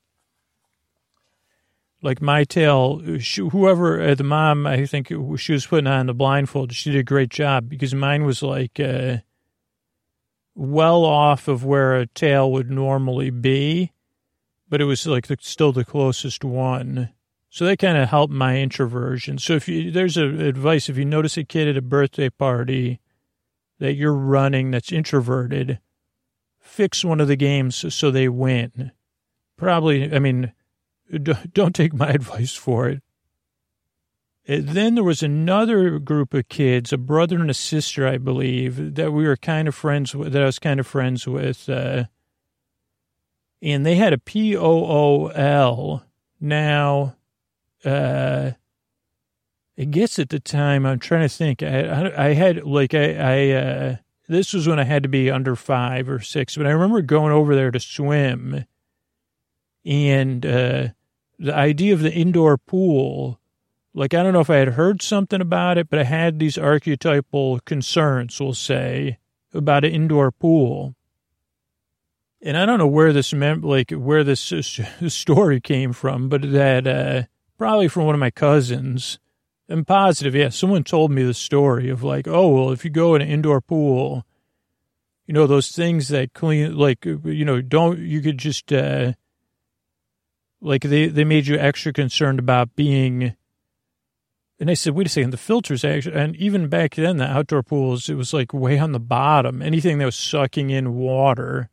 [2.04, 6.74] Like my tail, whoever, uh, the mom, I think she was putting on the blindfold,
[6.74, 9.18] she did a great job because mine was like, uh,
[10.56, 13.92] well off of where a tail would normally be,
[14.68, 17.10] but it was like the, still the closest one.
[17.50, 19.38] So that kind of helped my introversion.
[19.38, 23.00] So if you, there's a advice, if you notice a kid at a birthday party
[23.80, 25.80] that you're running that's introverted,
[26.60, 28.92] fix one of the games so they win.
[29.58, 30.54] Probably, I mean,
[31.20, 33.02] don't take my advice for it.
[34.48, 38.96] And then there was another group of kids, a brother and a sister, I believe,
[38.96, 41.70] that we were kind of friends with, that I was kind of friends with.
[41.70, 42.06] Uh,
[43.62, 46.04] and they had a P O O L.
[46.40, 47.16] Now,
[47.86, 48.52] uh,
[49.78, 53.14] I guess at the time, I'm trying to think, I, I, I had like, I,
[53.14, 53.96] I, uh,
[54.28, 57.32] this was when I had to be under five or six, but I remember going
[57.32, 58.66] over there to swim
[59.86, 60.88] and, uh,
[61.42, 63.42] the idea of the indoor pool
[63.94, 66.58] like, I don't know if I had heard something about it, but I had these
[66.58, 69.18] archetypal concerns, we'll say,
[69.54, 70.96] about an indoor pool.
[72.42, 74.54] And I don't know where this meant, like where this
[75.08, 77.24] story came from, but that uh,
[77.58, 79.20] probably from one of my cousins.
[79.68, 80.50] I'm positive, yeah.
[80.50, 83.62] Someone told me the story of like, oh well, if you go in an indoor
[83.62, 84.26] pool,
[85.26, 89.14] you know those things that clean, like you know, don't you could just uh,
[90.62, 93.36] like they they made you extra concerned about being
[94.60, 97.64] And I said, wait a second, the filters actually, and even back then, the outdoor
[97.64, 99.60] pools, it was like way on the bottom.
[99.64, 101.72] Anything that was sucking in water.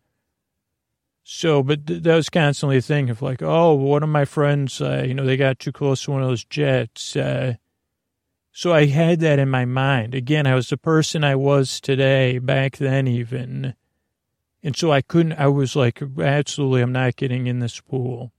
[1.23, 4.81] So, but th- that was constantly a thing of like, oh, one of my friends,
[4.81, 7.15] uh, you know, they got too close to one of those jets.
[7.15, 7.57] Uh,
[8.53, 10.15] so I had that in my mind.
[10.15, 13.75] Again, I was the person I was today, back then even.
[14.63, 18.33] And so I couldn't, I was like, absolutely, I'm not getting in this pool.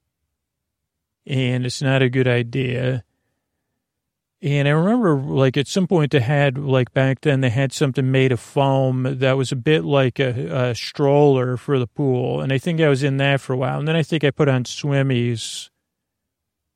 [1.30, 3.04] And it's not a good idea.
[4.42, 8.10] And I remember, like, at some point they had, like, back then they had something
[8.10, 12.42] made of foam that was a bit like a, a stroller for the pool.
[12.42, 13.78] And I think I was in that for a while.
[13.78, 15.70] And then I think I put on swimmies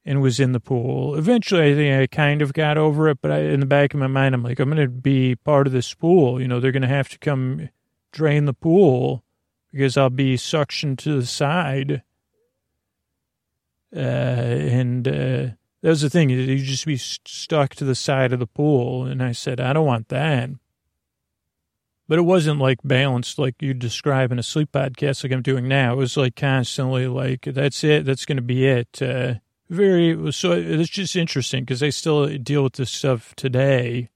[0.05, 1.15] and was in the pool.
[1.15, 3.99] Eventually, I think I kind of got over it, but I, in the back of
[3.99, 6.39] my mind, I'm like, I'm going to be part of this pool.
[6.39, 7.69] You know, they're going to have to come
[8.11, 9.23] drain the pool
[9.71, 12.03] because I'll be suctioned to the side.
[13.95, 15.47] Uh, and, uh,
[15.84, 16.29] that was the thing.
[16.29, 19.06] You just be stuck to the side of the pool.
[19.06, 20.49] And I said, I don't want that.
[22.08, 25.67] But it wasn't like balanced like you describe in a sleep podcast like I'm doing
[25.67, 25.93] now.
[25.93, 28.06] It was like constantly like, that's it.
[28.06, 29.01] That's going to be it.
[29.01, 29.36] Uh,
[29.69, 34.10] very, so it's just interesting because I still deal with this stuff today.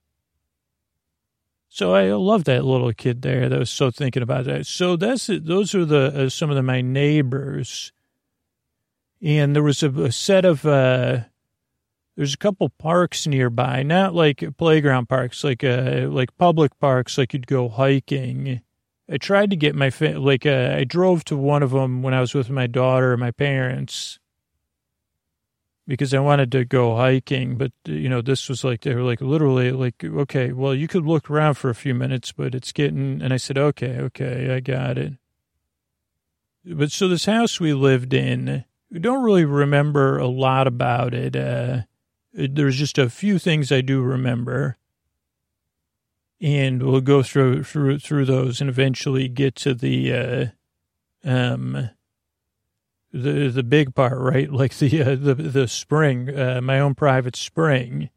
[1.67, 4.67] So I love that little kid there that was so thinking about that.
[4.67, 5.27] So that's.
[5.27, 7.91] Those are the, uh, some of the, my neighbors.
[9.21, 11.21] And there was a, a set of, uh,
[12.17, 17.33] there's a couple parks nearby, not like playground parks, like uh, like public parks, like
[17.33, 18.61] you'd go hiking.
[19.09, 22.13] I tried to get my fa- like uh, I drove to one of them when
[22.13, 24.19] I was with my daughter and my parents
[25.87, 29.21] because I wanted to go hiking, but you know this was like they were like
[29.21, 33.21] literally like okay, well you could look around for a few minutes, but it's getting
[33.21, 35.13] and I said okay, okay, I got it.
[36.65, 41.35] But so this house we lived in, don't really remember a lot about it.
[41.35, 41.81] Uh,
[42.33, 44.77] there's just a few things I do remember.
[46.39, 50.45] And we'll go through through through those and eventually get to the uh,
[51.23, 51.89] um
[53.11, 54.51] the the big part, right?
[54.57, 58.09] Like the uh, the the spring, uh, my own private spring.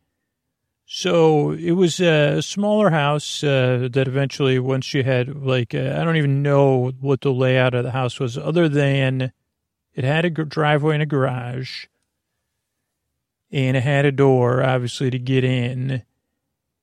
[0.93, 6.05] So it was a smaller house uh, that eventually, once you had like, uh, I
[6.05, 9.33] don't even know what the layout of the house was, other than
[10.01, 11.87] it had a driveway and a garage
[13.51, 16.03] and it had a door, obviously, to get in.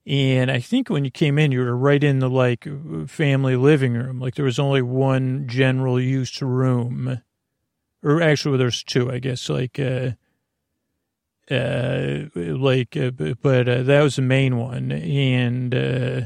[0.05, 2.67] And I think when you came in, you were right in the like
[3.07, 4.19] family living room.
[4.19, 7.21] Like there was only one general use room,
[8.03, 9.49] or actually, there's two, I guess.
[9.49, 10.11] Like, uh,
[11.49, 14.91] uh, like, uh, but uh, that was the main one.
[14.91, 16.21] And uh,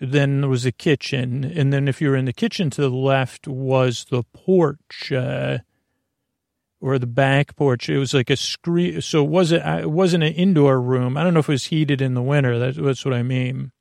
[0.00, 2.90] then there was a kitchen, and then if you were in the kitchen to the
[2.90, 5.12] left was the porch.
[5.12, 5.58] Uh,
[6.80, 7.88] or the back porch.
[7.88, 9.00] It was like a screen.
[9.00, 11.16] So it wasn't, it wasn't an indoor room.
[11.16, 12.58] I don't know if it was heated in the winter.
[12.58, 13.72] That's, that's what I mean.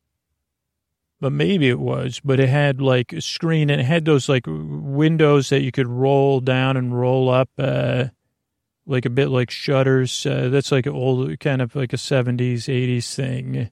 [1.19, 4.45] But maybe it was, but it had like a screen and it had those like
[4.47, 8.05] windows that you could roll down and roll up, uh,
[8.85, 10.25] like a bit like shutters.
[10.25, 13.71] Uh, that's like an old kind of like a 70s, 80s thing.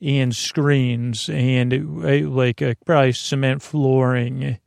[0.00, 4.58] And screens and it, like a, probably cement flooring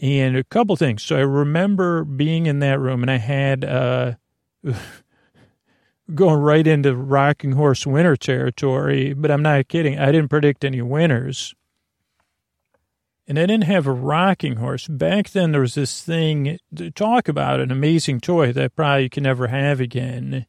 [0.00, 1.02] and a couple things.
[1.02, 4.14] So I remember being in that room and I had, uh,
[6.14, 9.98] going right into rocking horse winner territory, but I'm not kidding.
[9.98, 11.54] I didn't predict any winners.
[13.26, 14.88] And I didn't have a rocking horse.
[14.88, 19.10] Back then, there was this thing to talk about an amazing toy that probably you
[19.10, 20.46] can never have again.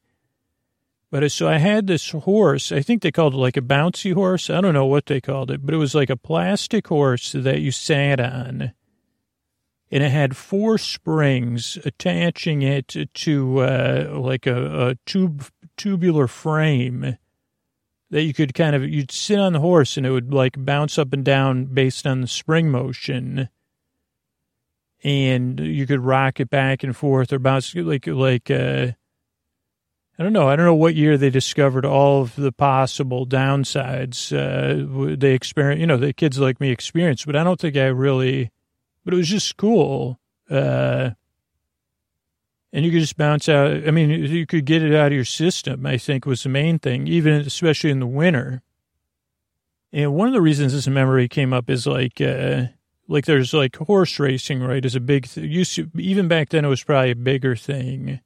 [1.12, 2.72] But so I had this horse.
[2.72, 4.50] I think they called it like a bouncy horse.
[4.50, 7.60] I don't know what they called it, but it was like a plastic horse that
[7.60, 8.72] you sat on
[9.92, 15.46] and it had four springs attaching it to uh, like a, a tube
[15.78, 17.18] tubular frame
[18.12, 20.98] that you could kind of you'd sit on the horse and it would like bounce
[20.98, 23.50] up and down based on the spring motion
[25.04, 28.88] and you could rock it back and forth or bounce like like uh
[30.18, 30.50] I don't know.
[30.50, 35.80] I don't know what year they discovered all of the possible downsides uh, they experience.
[35.80, 38.52] You know, the kids like me experience, but I don't think I really
[39.10, 40.20] but it was just cool.
[40.52, 41.10] Uh,
[42.72, 43.88] and you could just bounce out.
[43.88, 46.78] I mean, you could get it out of your system, I think was the main
[46.78, 48.62] thing, even especially in the winter.
[49.92, 52.66] And one of the reasons this memory came up is like, uh,
[53.08, 54.86] like there's like horse racing, right?
[54.86, 58.20] Is a big, th- used to, even back then it was probably a bigger thing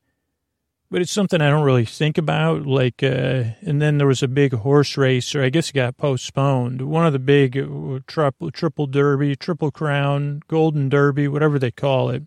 [0.94, 2.68] but it's something I don't really think about.
[2.68, 5.98] Like, uh, and then there was a big horse race, or I guess it got
[5.98, 6.84] postponed.
[6.84, 12.12] One of the big uh, triple, triple derby, triple crown, golden derby, whatever they call
[12.12, 12.22] it.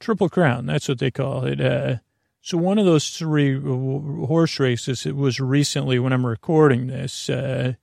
[0.00, 1.62] Triple crown, that's what they call it.
[1.62, 1.96] Uh,
[2.42, 7.30] So one of those three horse races, it was recently when I'm recording this.
[7.30, 7.76] Uh,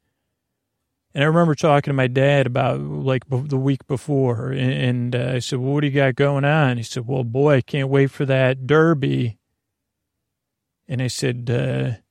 [1.14, 4.52] and I remember talking to my dad about like the week before.
[4.52, 6.78] And, uh, I said, well, what do you got going on?
[6.78, 9.38] He said, well, boy, I can't wait for that derby.
[10.88, 12.02] And I said, uh,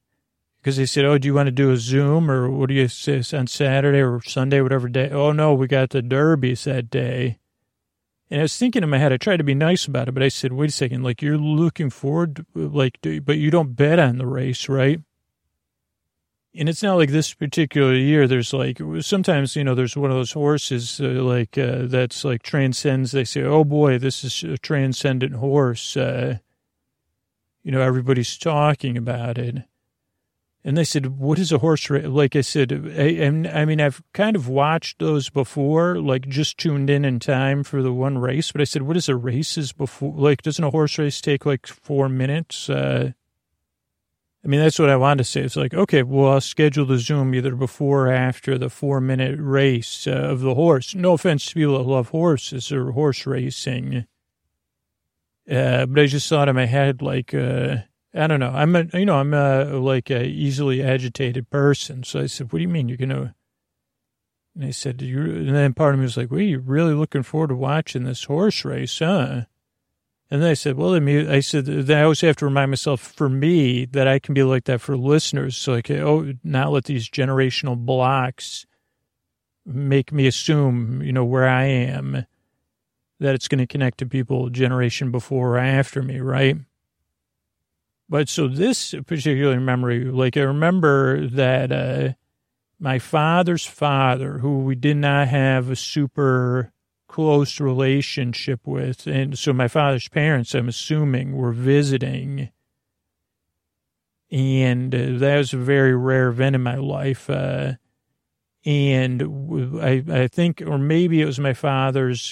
[0.58, 2.88] because they said, oh, do you want to do a Zoom or what do you
[2.88, 5.08] say on Saturday or Sunday, whatever day?
[5.10, 7.38] Oh, no, we got the derbies that day.
[8.30, 10.22] And I was thinking in my head, I tried to be nice about it, but
[10.22, 14.18] I said, wait a second, like you're looking forward, like, but you don't bet on
[14.18, 15.00] the race, right?
[16.54, 18.26] And it's not like this particular year.
[18.26, 22.42] There's like, sometimes, you know, there's one of those horses uh, like, uh, that's like
[22.42, 23.12] transcends.
[23.12, 25.96] They say, oh boy, this is a transcendent horse.
[25.96, 26.38] Uh,
[27.62, 29.64] you know, everybody's talking about it.
[30.62, 31.88] And they said, what is a horse?
[31.88, 36.90] Like I said, I, I, mean, I've kind of watched those before, like just tuned
[36.90, 38.52] in in time for the one race.
[38.52, 40.12] But I said, what is a race is before?
[40.14, 42.68] Like, doesn't a horse race take like four minutes?
[42.68, 43.12] Uh,
[44.42, 45.42] I mean, that's what I wanted to say.
[45.42, 49.38] It's like, okay, well, I'll schedule the Zoom either before or after the four minute
[49.38, 50.94] race uh, of the horse.
[50.94, 54.06] No offense to people that love horses or horse racing.
[55.50, 57.78] Uh, but I just thought in my head, like, uh,
[58.14, 58.50] I don't know.
[58.50, 62.02] I'm a, you know, I'm a, like a easily agitated person.
[62.02, 63.34] So I said, what do you mean you're going to,
[64.54, 67.22] and I said, you and then part of me was like, well, you're really looking
[67.22, 69.42] forward to watching this horse race, huh?
[70.30, 73.28] And then I said, well, I said, then I always have to remind myself for
[73.28, 75.56] me that I can be like that for listeners.
[75.56, 78.64] So like, oh, not let these generational blocks
[79.66, 82.26] make me assume, you know, where I am,
[83.18, 86.56] that it's going to connect to people generation before or after me, right?
[88.08, 92.12] But so this particular memory, like I remember that uh,
[92.78, 96.72] my father's father, who we did not have a super
[97.10, 102.50] close relationship with, and so my father's parents, I'm assuming, were visiting.
[104.30, 107.28] And uh, that was a very rare event in my life.
[107.28, 107.72] Uh,
[108.64, 109.22] and
[109.82, 112.22] I, I think, or maybe it was my father's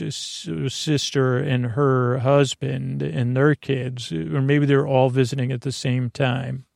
[0.72, 6.09] sister and her husband and their kids, or maybe they're all visiting at the same
[6.09, 6.66] time.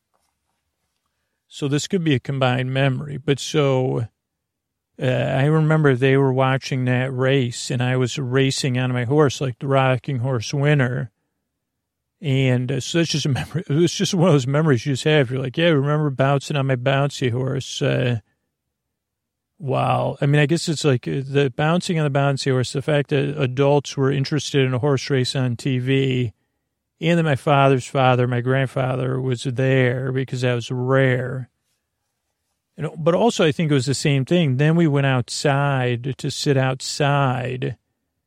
[1.46, 3.16] So this could be a combined memory.
[3.16, 4.08] But so
[5.02, 9.40] uh, I remember they were watching that race, and I was racing on my horse
[9.40, 11.10] like the rocking horse winner.
[12.20, 13.64] And uh, so that's just a memory.
[13.68, 15.30] It was just one of those memories you just have.
[15.30, 17.82] You're like, yeah, I remember bouncing on my bouncy horse.
[17.82, 18.20] Uh,
[19.62, 20.16] Wow.
[20.20, 23.10] I mean, I guess it's like uh, the bouncing on the bouncy horse, the fact
[23.10, 26.32] that adults were interested in a horse race on TV,
[27.00, 31.48] and that my father's father, my grandfather, was there because that was rare.
[32.76, 34.56] And, but also, I think it was the same thing.
[34.56, 37.76] Then we went outside to sit outside.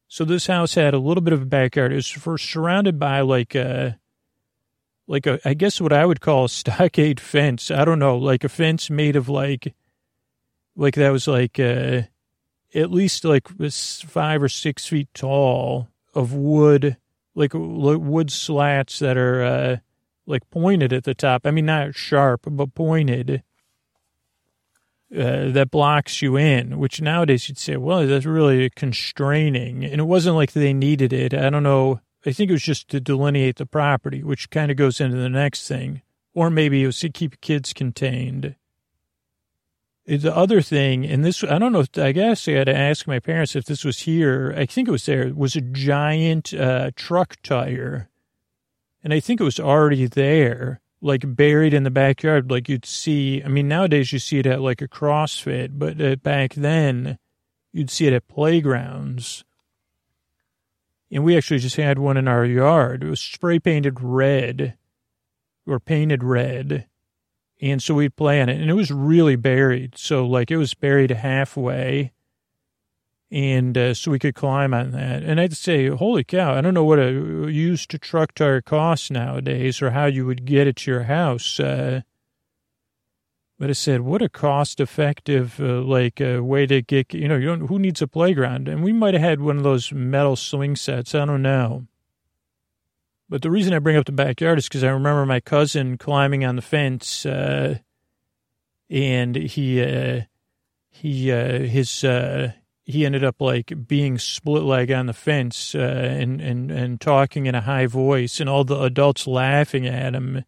[0.08, 1.92] So this house had a little bit of a backyard.
[1.92, 4.00] It was for, surrounded by like a,
[5.08, 7.72] like a, I guess what I would call a stockade fence.
[7.72, 9.74] I don't know, like a fence made of like,
[10.76, 12.04] like that was like uh,
[12.74, 16.98] at least like five or six feet tall of wood,
[17.34, 19.78] like wood slats that are uh,
[20.26, 21.46] like pointed at the top.
[21.46, 23.44] I mean, not sharp, but pointed.
[25.16, 29.86] Uh, that blocks you in, which nowadays you'd say, well, that's really constraining.
[29.86, 31.34] And it wasn't like they needed it.
[31.34, 32.02] I don't know.
[32.26, 35.30] I think it was just to delineate the property, which kind of goes into the
[35.30, 36.02] next thing.
[36.34, 38.56] Or maybe it was to keep kids contained
[40.06, 43.08] the other thing, and this, I don't know, if, I guess I had to ask
[43.08, 44.54] my parents if this was here.
[44.56, 45.32] I think it was there.
[45.34, 48.10] Was a giant uh, truck tire.
[49.04, 53.44] And I think it was already there, like buried in the backyard, like you'd see.
[53.44, 57.18] I mean, nowadays you see it at like a CrossFit, but uh, back then
[57.72, 59.44] you'd see it at playgrounds.
[61.12, 63.04] And we actually just had one in our yard.
[63.04, 64.78] It was spray painted red
[65.66, 66.88] or painted red
[67.62, 69.98] and so we'd play on it, and it was really buried.
[69.98, 72.12] So, like, it was buried halfway.
[73.36, 75.24] And uh, so we could climb on that.
[75.24, 77.12] And I'd say, holy cow, I don't know what a
[77.52, 81.60] used truck tire costs nowadays or how you would get it to your house.
[81.60, 82.04] Uh,
[83.60, 87.36] but I said, what a cost effective, uh, like, uh, way to get, you know,
[87.36, 88.70] you don't, who needs a playground?
[88.70, 91.14] And we might have had one of those metal swing sets.
[91.14, 91.88] I don't know.
[93.28, 96.46] But the reason I bring up the backyard is because I remember my cousin climbing
[96.46, 97.80] on the fence, uh,
[98.90, 100.22] and he, uh,
[100.90, 102.06] he, his,
[102.86, 107.48] he ended up like being split leg on the fence, uh, and, and, and talking
[107.48, 110.46] in a high voice and all the adults laughing at him.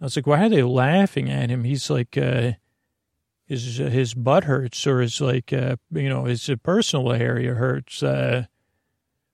[0.00, 1.64] I was like, why are they laughing at him?
[1.64, 2.52] He's like, uh,
[3.46, 8.02] his, his butt hurts or his like, uh, you know, his personal area hurts.
[8.02, 8.44] Uh,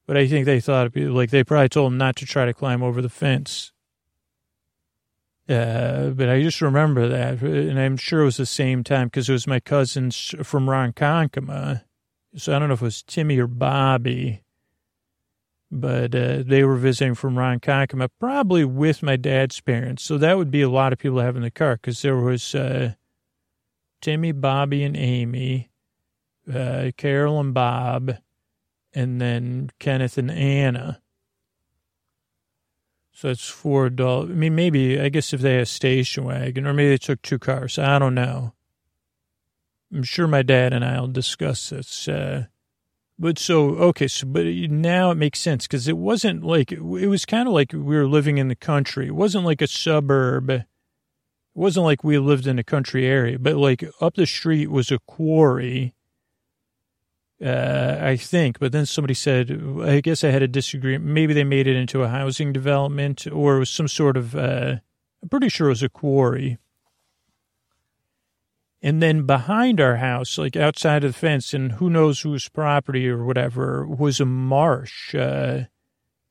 [0.06, 2.82] but I think they thought, like, they probably told him not to try to climb
[2.82, 3.72] over the fence.
[5.48, 9.28] Uh, but I just remember that, and I'm sure it was the same time because
[9.30, 11.84] it was my cousins from Ronkonkoma.
[12.38, 14.42] So I don't know if it was Timmy or Bobby,
[15.72, 20.04] but uh, they were visiting from Ronkonkoma, probably with my dad's parents.
[20.04, 22.94] So that would be a lot of people having the car because there was uh,
[24.00, 25.70] Timmy, Bobby, and Amy,
[26.52, 28.16] uh, Carol and Bob,
[28.94, 31.02] and then Kenneth and Anna.
[33.12, 34.30] So it's four adults.
[34.30, 37.20] I mean, maybe, I guess if they had a station wagon, or maybe they took
[37.20, 37.76] two cars.
[37.76, 38.52] I don't know.
[39.92, 42.08] I'm sure my dad and I will discuss this.
[42.08, 42.46] Uh,
[43.18, 47.24] but so, okay, so, but now it makes sense because it wasn't like, it was
[47.24, 49.06] kind of like we were living in the country.
[49.06, 50.50] It wasn't like a suburb.
[50.50, 50.66] It
[51.54, 55.00] wasn't like we lived in a country area, but like up the street was a
[55.00, 55.94] quarry
[57.44, 58.58] uh, I think.
[58.58, 59.50] But then somebody said,
[59.82, 61.04] I guess I had a disagreement.
[61.04, 64.76] Maybe they made it into a housing development or it was some sort of, uh,
[65.22, 66.58] I'm pretty sure it was a quarry.
[68.80, 73.08] And then behind our house, like outside of the fence, and who knows whose property
[73.08, 75.14] or whatever, was a marsh.
[75.14, 75.64] Uh,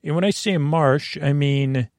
[0.03, 1.89] and when I say a marsh, I mean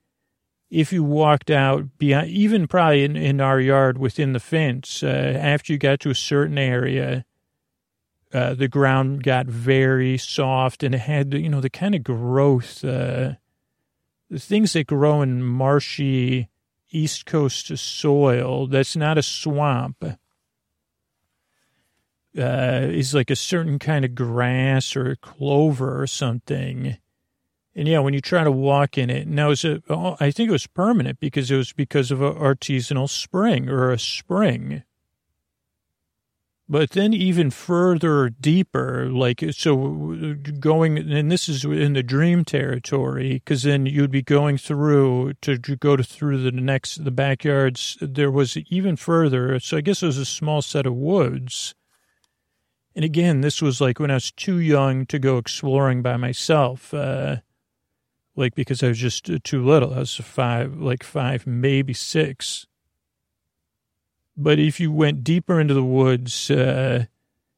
[0.71, 5.07] if you walked out beyond, even probably in, in our yard within the fence, uh,
[5.07, 7.25] after you got to a certain area,
[8.33, 12.85] uh, the ground got very soft and it had, you know, the kind of growth,
[12.85, 13.33] uh,
[14.29, 16.49] the things that grow in marshy
[16.91, 20.05] East Coast soil that's not a swamp.
[22.37, 26.97] Uh, is like a certain kind of grass or clover or something.
[27.75, 30.49] And yeah, when you try to walk in it, now it's a, oh, I think
[30.49, 34.83] it was permanent because it was because of an artisanal spring or a spring.
[36.69, 43.35] But then even further deeper, like, so going, and this is in the dream territory,
[43.43, 47.97] because then you'd be going through to go to through the next, the backyards.
[48.03, 49.59] There was even further.
[49.61, 51.75] So I guess it was a small set of woods.
[52.99, 56.93] And again, this was like when I was too young to go exploring by myself.
[56.93, 57.37] Uh,
[58.35, 59.95] like because I was just too little.
[59.95, 62.67] I was five, like five, maybe six.
[64.37, 67.05] But if you went deeper into the woods, uh,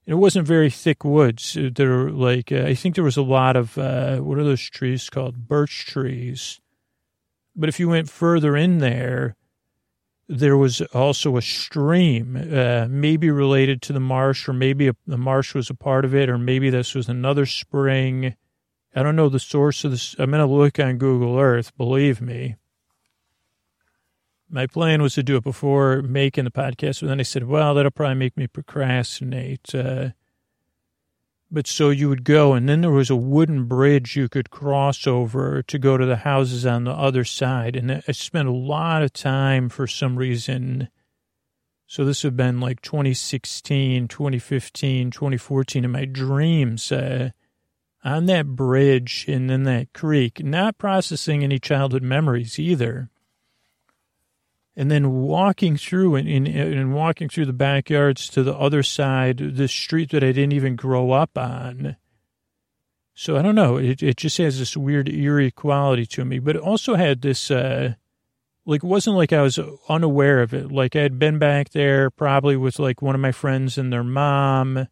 [0.05, 1.57] it wasn't very thick woods.
[1.57, 4.45] Uh, there were like, uh, I think there was a lot of, uh, what are
[4.45, 5.49] those trees called?
[5.49, 6.61] Birch trees.
[7.57, 9.37] But if you went further in there,
[10.31, 15.19] there was also a stream, uh, maybe related to the marsh, or maybe a, the
[15.19, 18.37] marsh was a part of it, or maybe this was another spring.
[18.95, 20.15] I don't know the source of this.
[20.19, 22.57] I'm going to look on Google Earth, believe me
[24.51, 27.75] my plan was to do it before making the podcast, but then I said, well,
[27.75, 29.75] that'll probably make me procrastinate.
[29.75, 30.11] Uh,
[31.51, 35.07] but so you would go, and then there was a wooden bridge you could cross
[35.07, 37.75] over to go to the houses on the other side.
[37.75, 40.89] And I spent a lot of time for some reason.
[41.87, 47.31] So this would have been like 2016, 2015, 2014 in my dreams uh,
[48.05, 53.11] on that bridge and then that creek, not processing any childhood memories either
[54.77, 59.39] and then walking through and, and, and, walking through the backyards to the other side,
[59.39, 61.97] the street that I didn't even grow up on.
[63.15, 63.77] So I don't know.
[63.77, 67.51] It, it just has this weird eerie quality to me, but it also had this,
[67.51, 67.95] uh,
[68.65, 69.59] like, it wasn't like I was
[69.89, 70.71] unaware of it.
[70.71, 74.05] Like I had been back there probably with like one of my friends and their
[74.05, 74.87] mom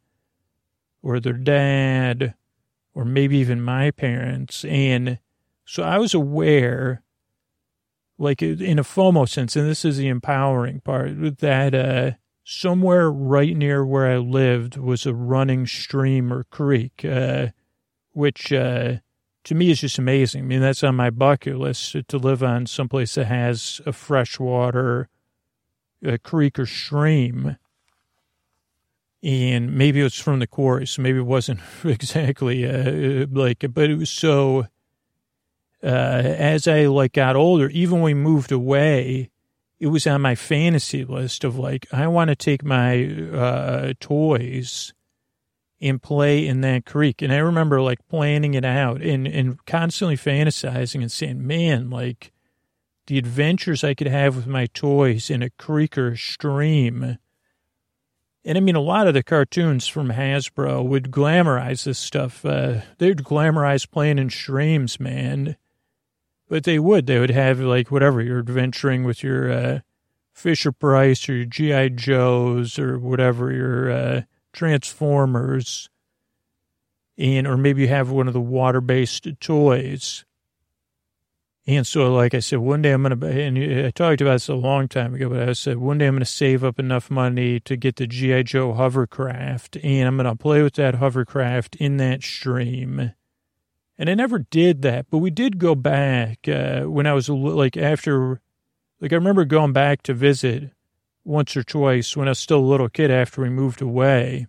[1.03, 2.35] or their dad
[2.95, 4.64] or maybe even my parents.
[4.64, 5.20] And
[5.64, 7.03] so I was aware
[8.19, 12.12] like in a FOMO sense, and this is the empowering part, that uh,
[12.45, 17.49] somewhere right near where I lived was a running stream or creek, uh,
[18.12, 18.97] which uh,
[19.45, 20.43] to me is just amazing.
[20.43, 25.09] I mean, that's on my bucket list to live on someplace that has a freshwater
[26.05, 27.57] a creek or stream.
[29.23, 33.91] And maybe it was from the quarry, so maybe it wasn't exactly uh, like, but
[33.91, 34.66] it was so
[35.83, 39.31] uh, as I like got older, even when we moved away,
[39.79, 44.93] it was on my fantasy list of like, I want to take my uh, toys
[45.81, 47.22] and play in that creek.
[47.22, 52.33] And I remember like planning it out and, and constantly fantasizing and saying, man, like
[53.07, 57.18] the adventures I could have with my toys in a creek or a stream.
[58.45, 62.45] And I mean, a lot of the cartoons from Hasbro would glamorize this stuff.
[62.45, 65.57] Uh, they'd glamorize playing in streams, man.
[66.49, 67.07] But they would.
[67.07, 69.80] They would have like whatever you're adventuring with your uh,
[70.32, 74.22] Fisher Price or your GI Joes or whatever your uh,
[74.53, 75.90] Transformers,
[77.18, 80.24] and or maybe you have one of the water based toys.
[81.66, 84.55] And so, like I said, one day I'm to, and I talked about this a
[84.55, 87.76] long time ago, but I said, one day I'm to save up enough money to
[87.76, 88.44] get the G.I.
[88.44, 93.12] Joe hovercraft, and I'm to play with that hovercraft in that stream.
[93.99, 97.76] And I never did that, but we did go back uh, when I was like
[97.76, 98.40] after,
[99.01, 100.70] like I remember going back to visit
[101.24, 104.46] once or twice when I was still a little kid after we moved away.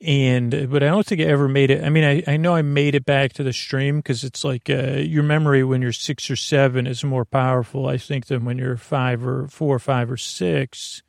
[0.00, 1.84] And, but I don't think I ever made it.
[1.84, 4.68] I mean, I, I know I made it back to the stream because it's like
[4.70, 8.58] uh, your memory when you're six or seven is more powerful, I think, than when
[8.58, 11.02] you're five or four or five or six.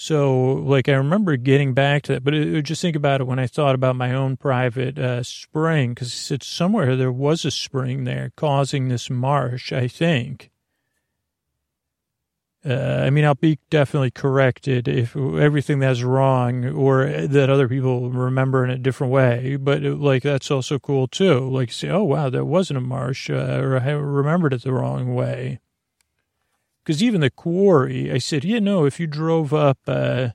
[0.00, 3.40] So, like, I remember getting back to that, but it, just think about it when
[3.40, 8.04] I thought about my own private uh, spring, because it's somewhere there was a spring
[8.04, 10.52] there causing this marsh, I think.
[12.64, 18.08] Uh, I mean, I'll be definitely corrected if everything that's wrong or that other people
[18.08, 19.56] remember in a different way.
[19.56, 21.40] But like, that's also cool too.
[21.50, 25.16] Like, say, oh, wow, that wasn't a marsh, uh, or I remembered it the wrong
[25.16, 25.58] way.
[26.88, 30.32] Because even the quarry, I said, yeah, no, if you drove up, because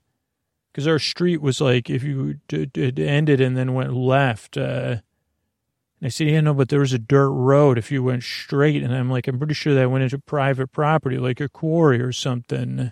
[0.85, 4.97] uh, our street was like, if you d- d- ended and then went left, uh,
[5.99, 8.83] I said, yeah, no, but there was a dirt road if you went straight.
[8.83, 12.11] And I'm like, I'm pretty sure that went into private property, like a quarry or
[12.11, 12.91] something.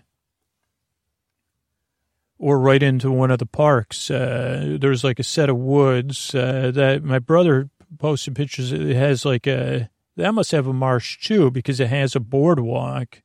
[2.40, 4.10] Or right into one of the parks.
[4.10, 8.72] Uh, there's like a set of woods uh, that my brother posted pictures.
[8.72, 13.22] It has like a, that must have a marsh too because it has a boardwalk.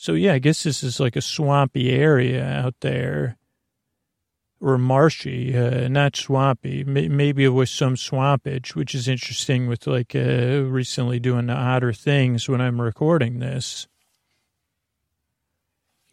[0.00, 3.36] So yeah, I guess this is like a swampy area out there
[4.58, 6.84] or marshy, uh, not swampy.
[6.84, 11.92] Maybe it was some swampage, which is interesting with like uh, recently doing the odder
[11.92, 13.88] things when I'm recording this.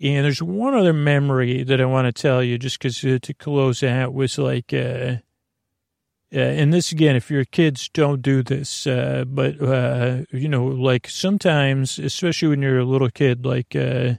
[0.01, 3.33] And there's one other memory that I want to tell you just because uh, to
[3.33, 5.19] close out was like, uh,
[6.33, 10.65] uh, and this again, if your kids don't do this, uh, but, uh, you know,
[10.65, 14.15] like sometimes, especially when you're a little kid, like, uh,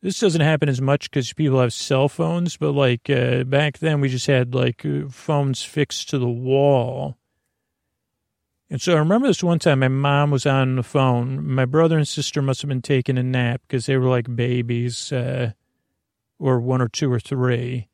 [0.00, 4.00] this doesn't happen as much because people have cell phones, but like uh, back then
[4.00, 7.18] we just had like uh, phones fixed to the wall.
[8.70, 11.46] And so I remember this one time my mom was on the phone.
[11.46, 15.12] My brother and sister must have been taking a nap because they were like babies,
[15.12, 17.89] or one or two or three.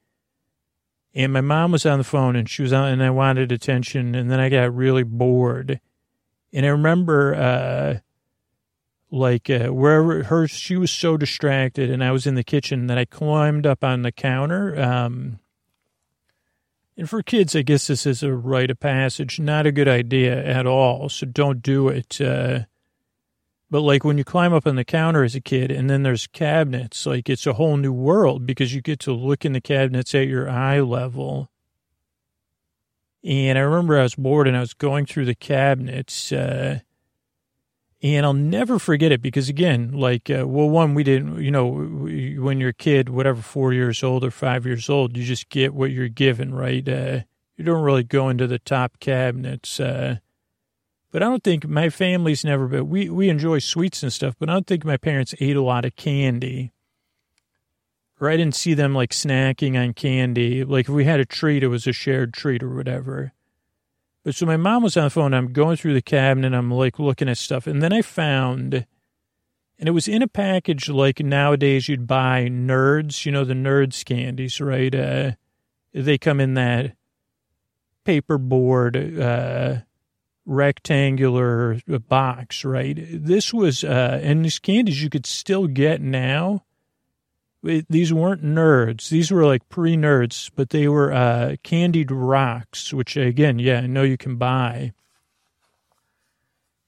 [1.17, 4.15] And my mom was on the phone and she was on, and I wanted attention.
[4.15, 5.81] And then I got really bored.
[6.53, 7.99] And I remember, uh,
[9.11, 12.99] like uh, wherever her she was so distracted and i was in the kitchen that
[12.99, 15.39] i climbed up on the counter um,
[16.97, 20.45] and for kids i guess this is a rite of passage not a good idea
[20.45, 22.61] at all so don't do it uh,
[23.71, 26.27] but like when you climb up on the counter as a kid and then there's
[26.27, 30.15] cabinets like it's a whole new world because you get to look in the cabinets
[30.15, 31.51] at your eye level
[33.25, 36.81] and i remember i was bored and i was going through the cabinets uh,
[38.03, 41.69] and I'll never forget it because, again, like, uh, well, one, we didn't, you know,
[41.69, 45.75] when you're a kid, whatever, four years old or five years old, you just get
[45.75, 46.87] what you're given, right?
[46.87, 47.21] Uh,
[47.57, 49.81] you don't really go into the top cabinets.
[49.81, 50.19] Uh,
[51.17, 54.51] but I don't think my family's never been, we, we enjoy sweets and stuff, but
[54.51, 56.75] I don't think my parents ate a lot of candy.
[58.21, 60.63] Or I didn't see them like snacking on candy.
[60.63, 63.33] Like if we had a treat, it was a shared treat or whatever.
[64.25, 65.33] But so my mom was on the phone.
[65.33, 66.53] I'm going through the cabinet.
[66.53, 67.67] I'm like looking at stuff.
[67.67, 68.85] And then I found,
[69.79, 74.05] and it was in a package like nowadays you'd buy nerds, you know, the nerds
[74.05, 74.95] candies, right?
[74.95, 75.31] Uh,
[75.95, 76.95] they come in that
[78.05, 79.81] paperboard, uh,
[80.47, 82.97] rectangular box, right?
[82.97, 86.63] This was, uh, and these candies you could still get now
[87.89, 89.09] these weren't nerds.
[89.09, 93.87] These were like pre nerds, but they were uh, candied rocks, which again, yeah, I
[93.87, 94.93] know you can buy.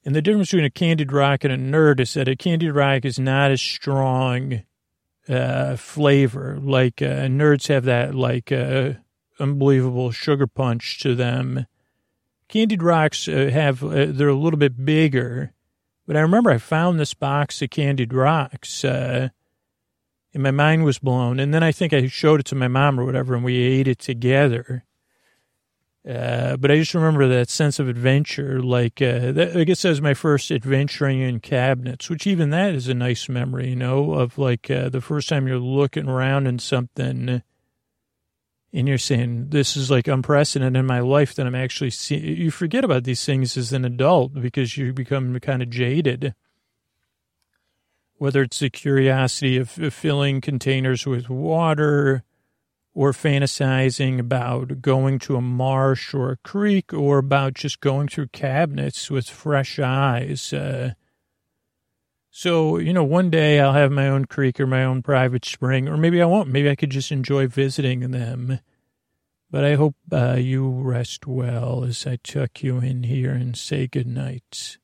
[0.05, 3.03] And the difference between a candied rock and a nerd is that a candied rock
[3.03, 4.63] is not as strong
[5.27, 6.57] uh, flavor.
[6.61, 8.93] Like uh, nerds have that like uh,
[9.39, 11.65] unbelievable sugar punch to them.
[12.49, 15.53] Candied rocks uh, have uh, they're a little bit bigger,
[16.05, 18.83] but I remember I found this box of candied rocks
[20.33, 21.39] and my mind was blown.
[21.39, 23.87] And then I think I showed it to my mom or whatever, and we ate
[23.87, 24.83] it together.
[26.07, 28.61] Uh, but I just remember that sense of adventure.
[28.61, 32.73] Like, uh, that, I guess that was my first adventuring in cabinets, which even that
[32.73, 36.47] is a nice memory, you know, of like uh, the first time you're looking around
[36.47, 37.41] in something
[38.71, 42.23] and you're saying, this is like unprecedented in my life that I'm actually seeing.
[42.23, 46.35] You forget about these things as an adult because you become kind of jaded
[48.19, 52.23] whether it's the curiosity of filling containers with water
[52.93, 58.27] or fantasizing about going to a marsh or a creek or about just going through
[58.27, 60.51] cabinets with fresh eyes.
[60.51, 60.91] Uh,
[62.39, 65.89] so, you know, one day I'll have my own creek or my own private spring,
[65.89, 66.47] or maybe I won't.
[66.47, 68.61] Maybe I could just enjoy visiting them.
[69.51, 73.87] But I hope uh, you rest well as I tuck you in here and say
[73.87, 74.77] good night.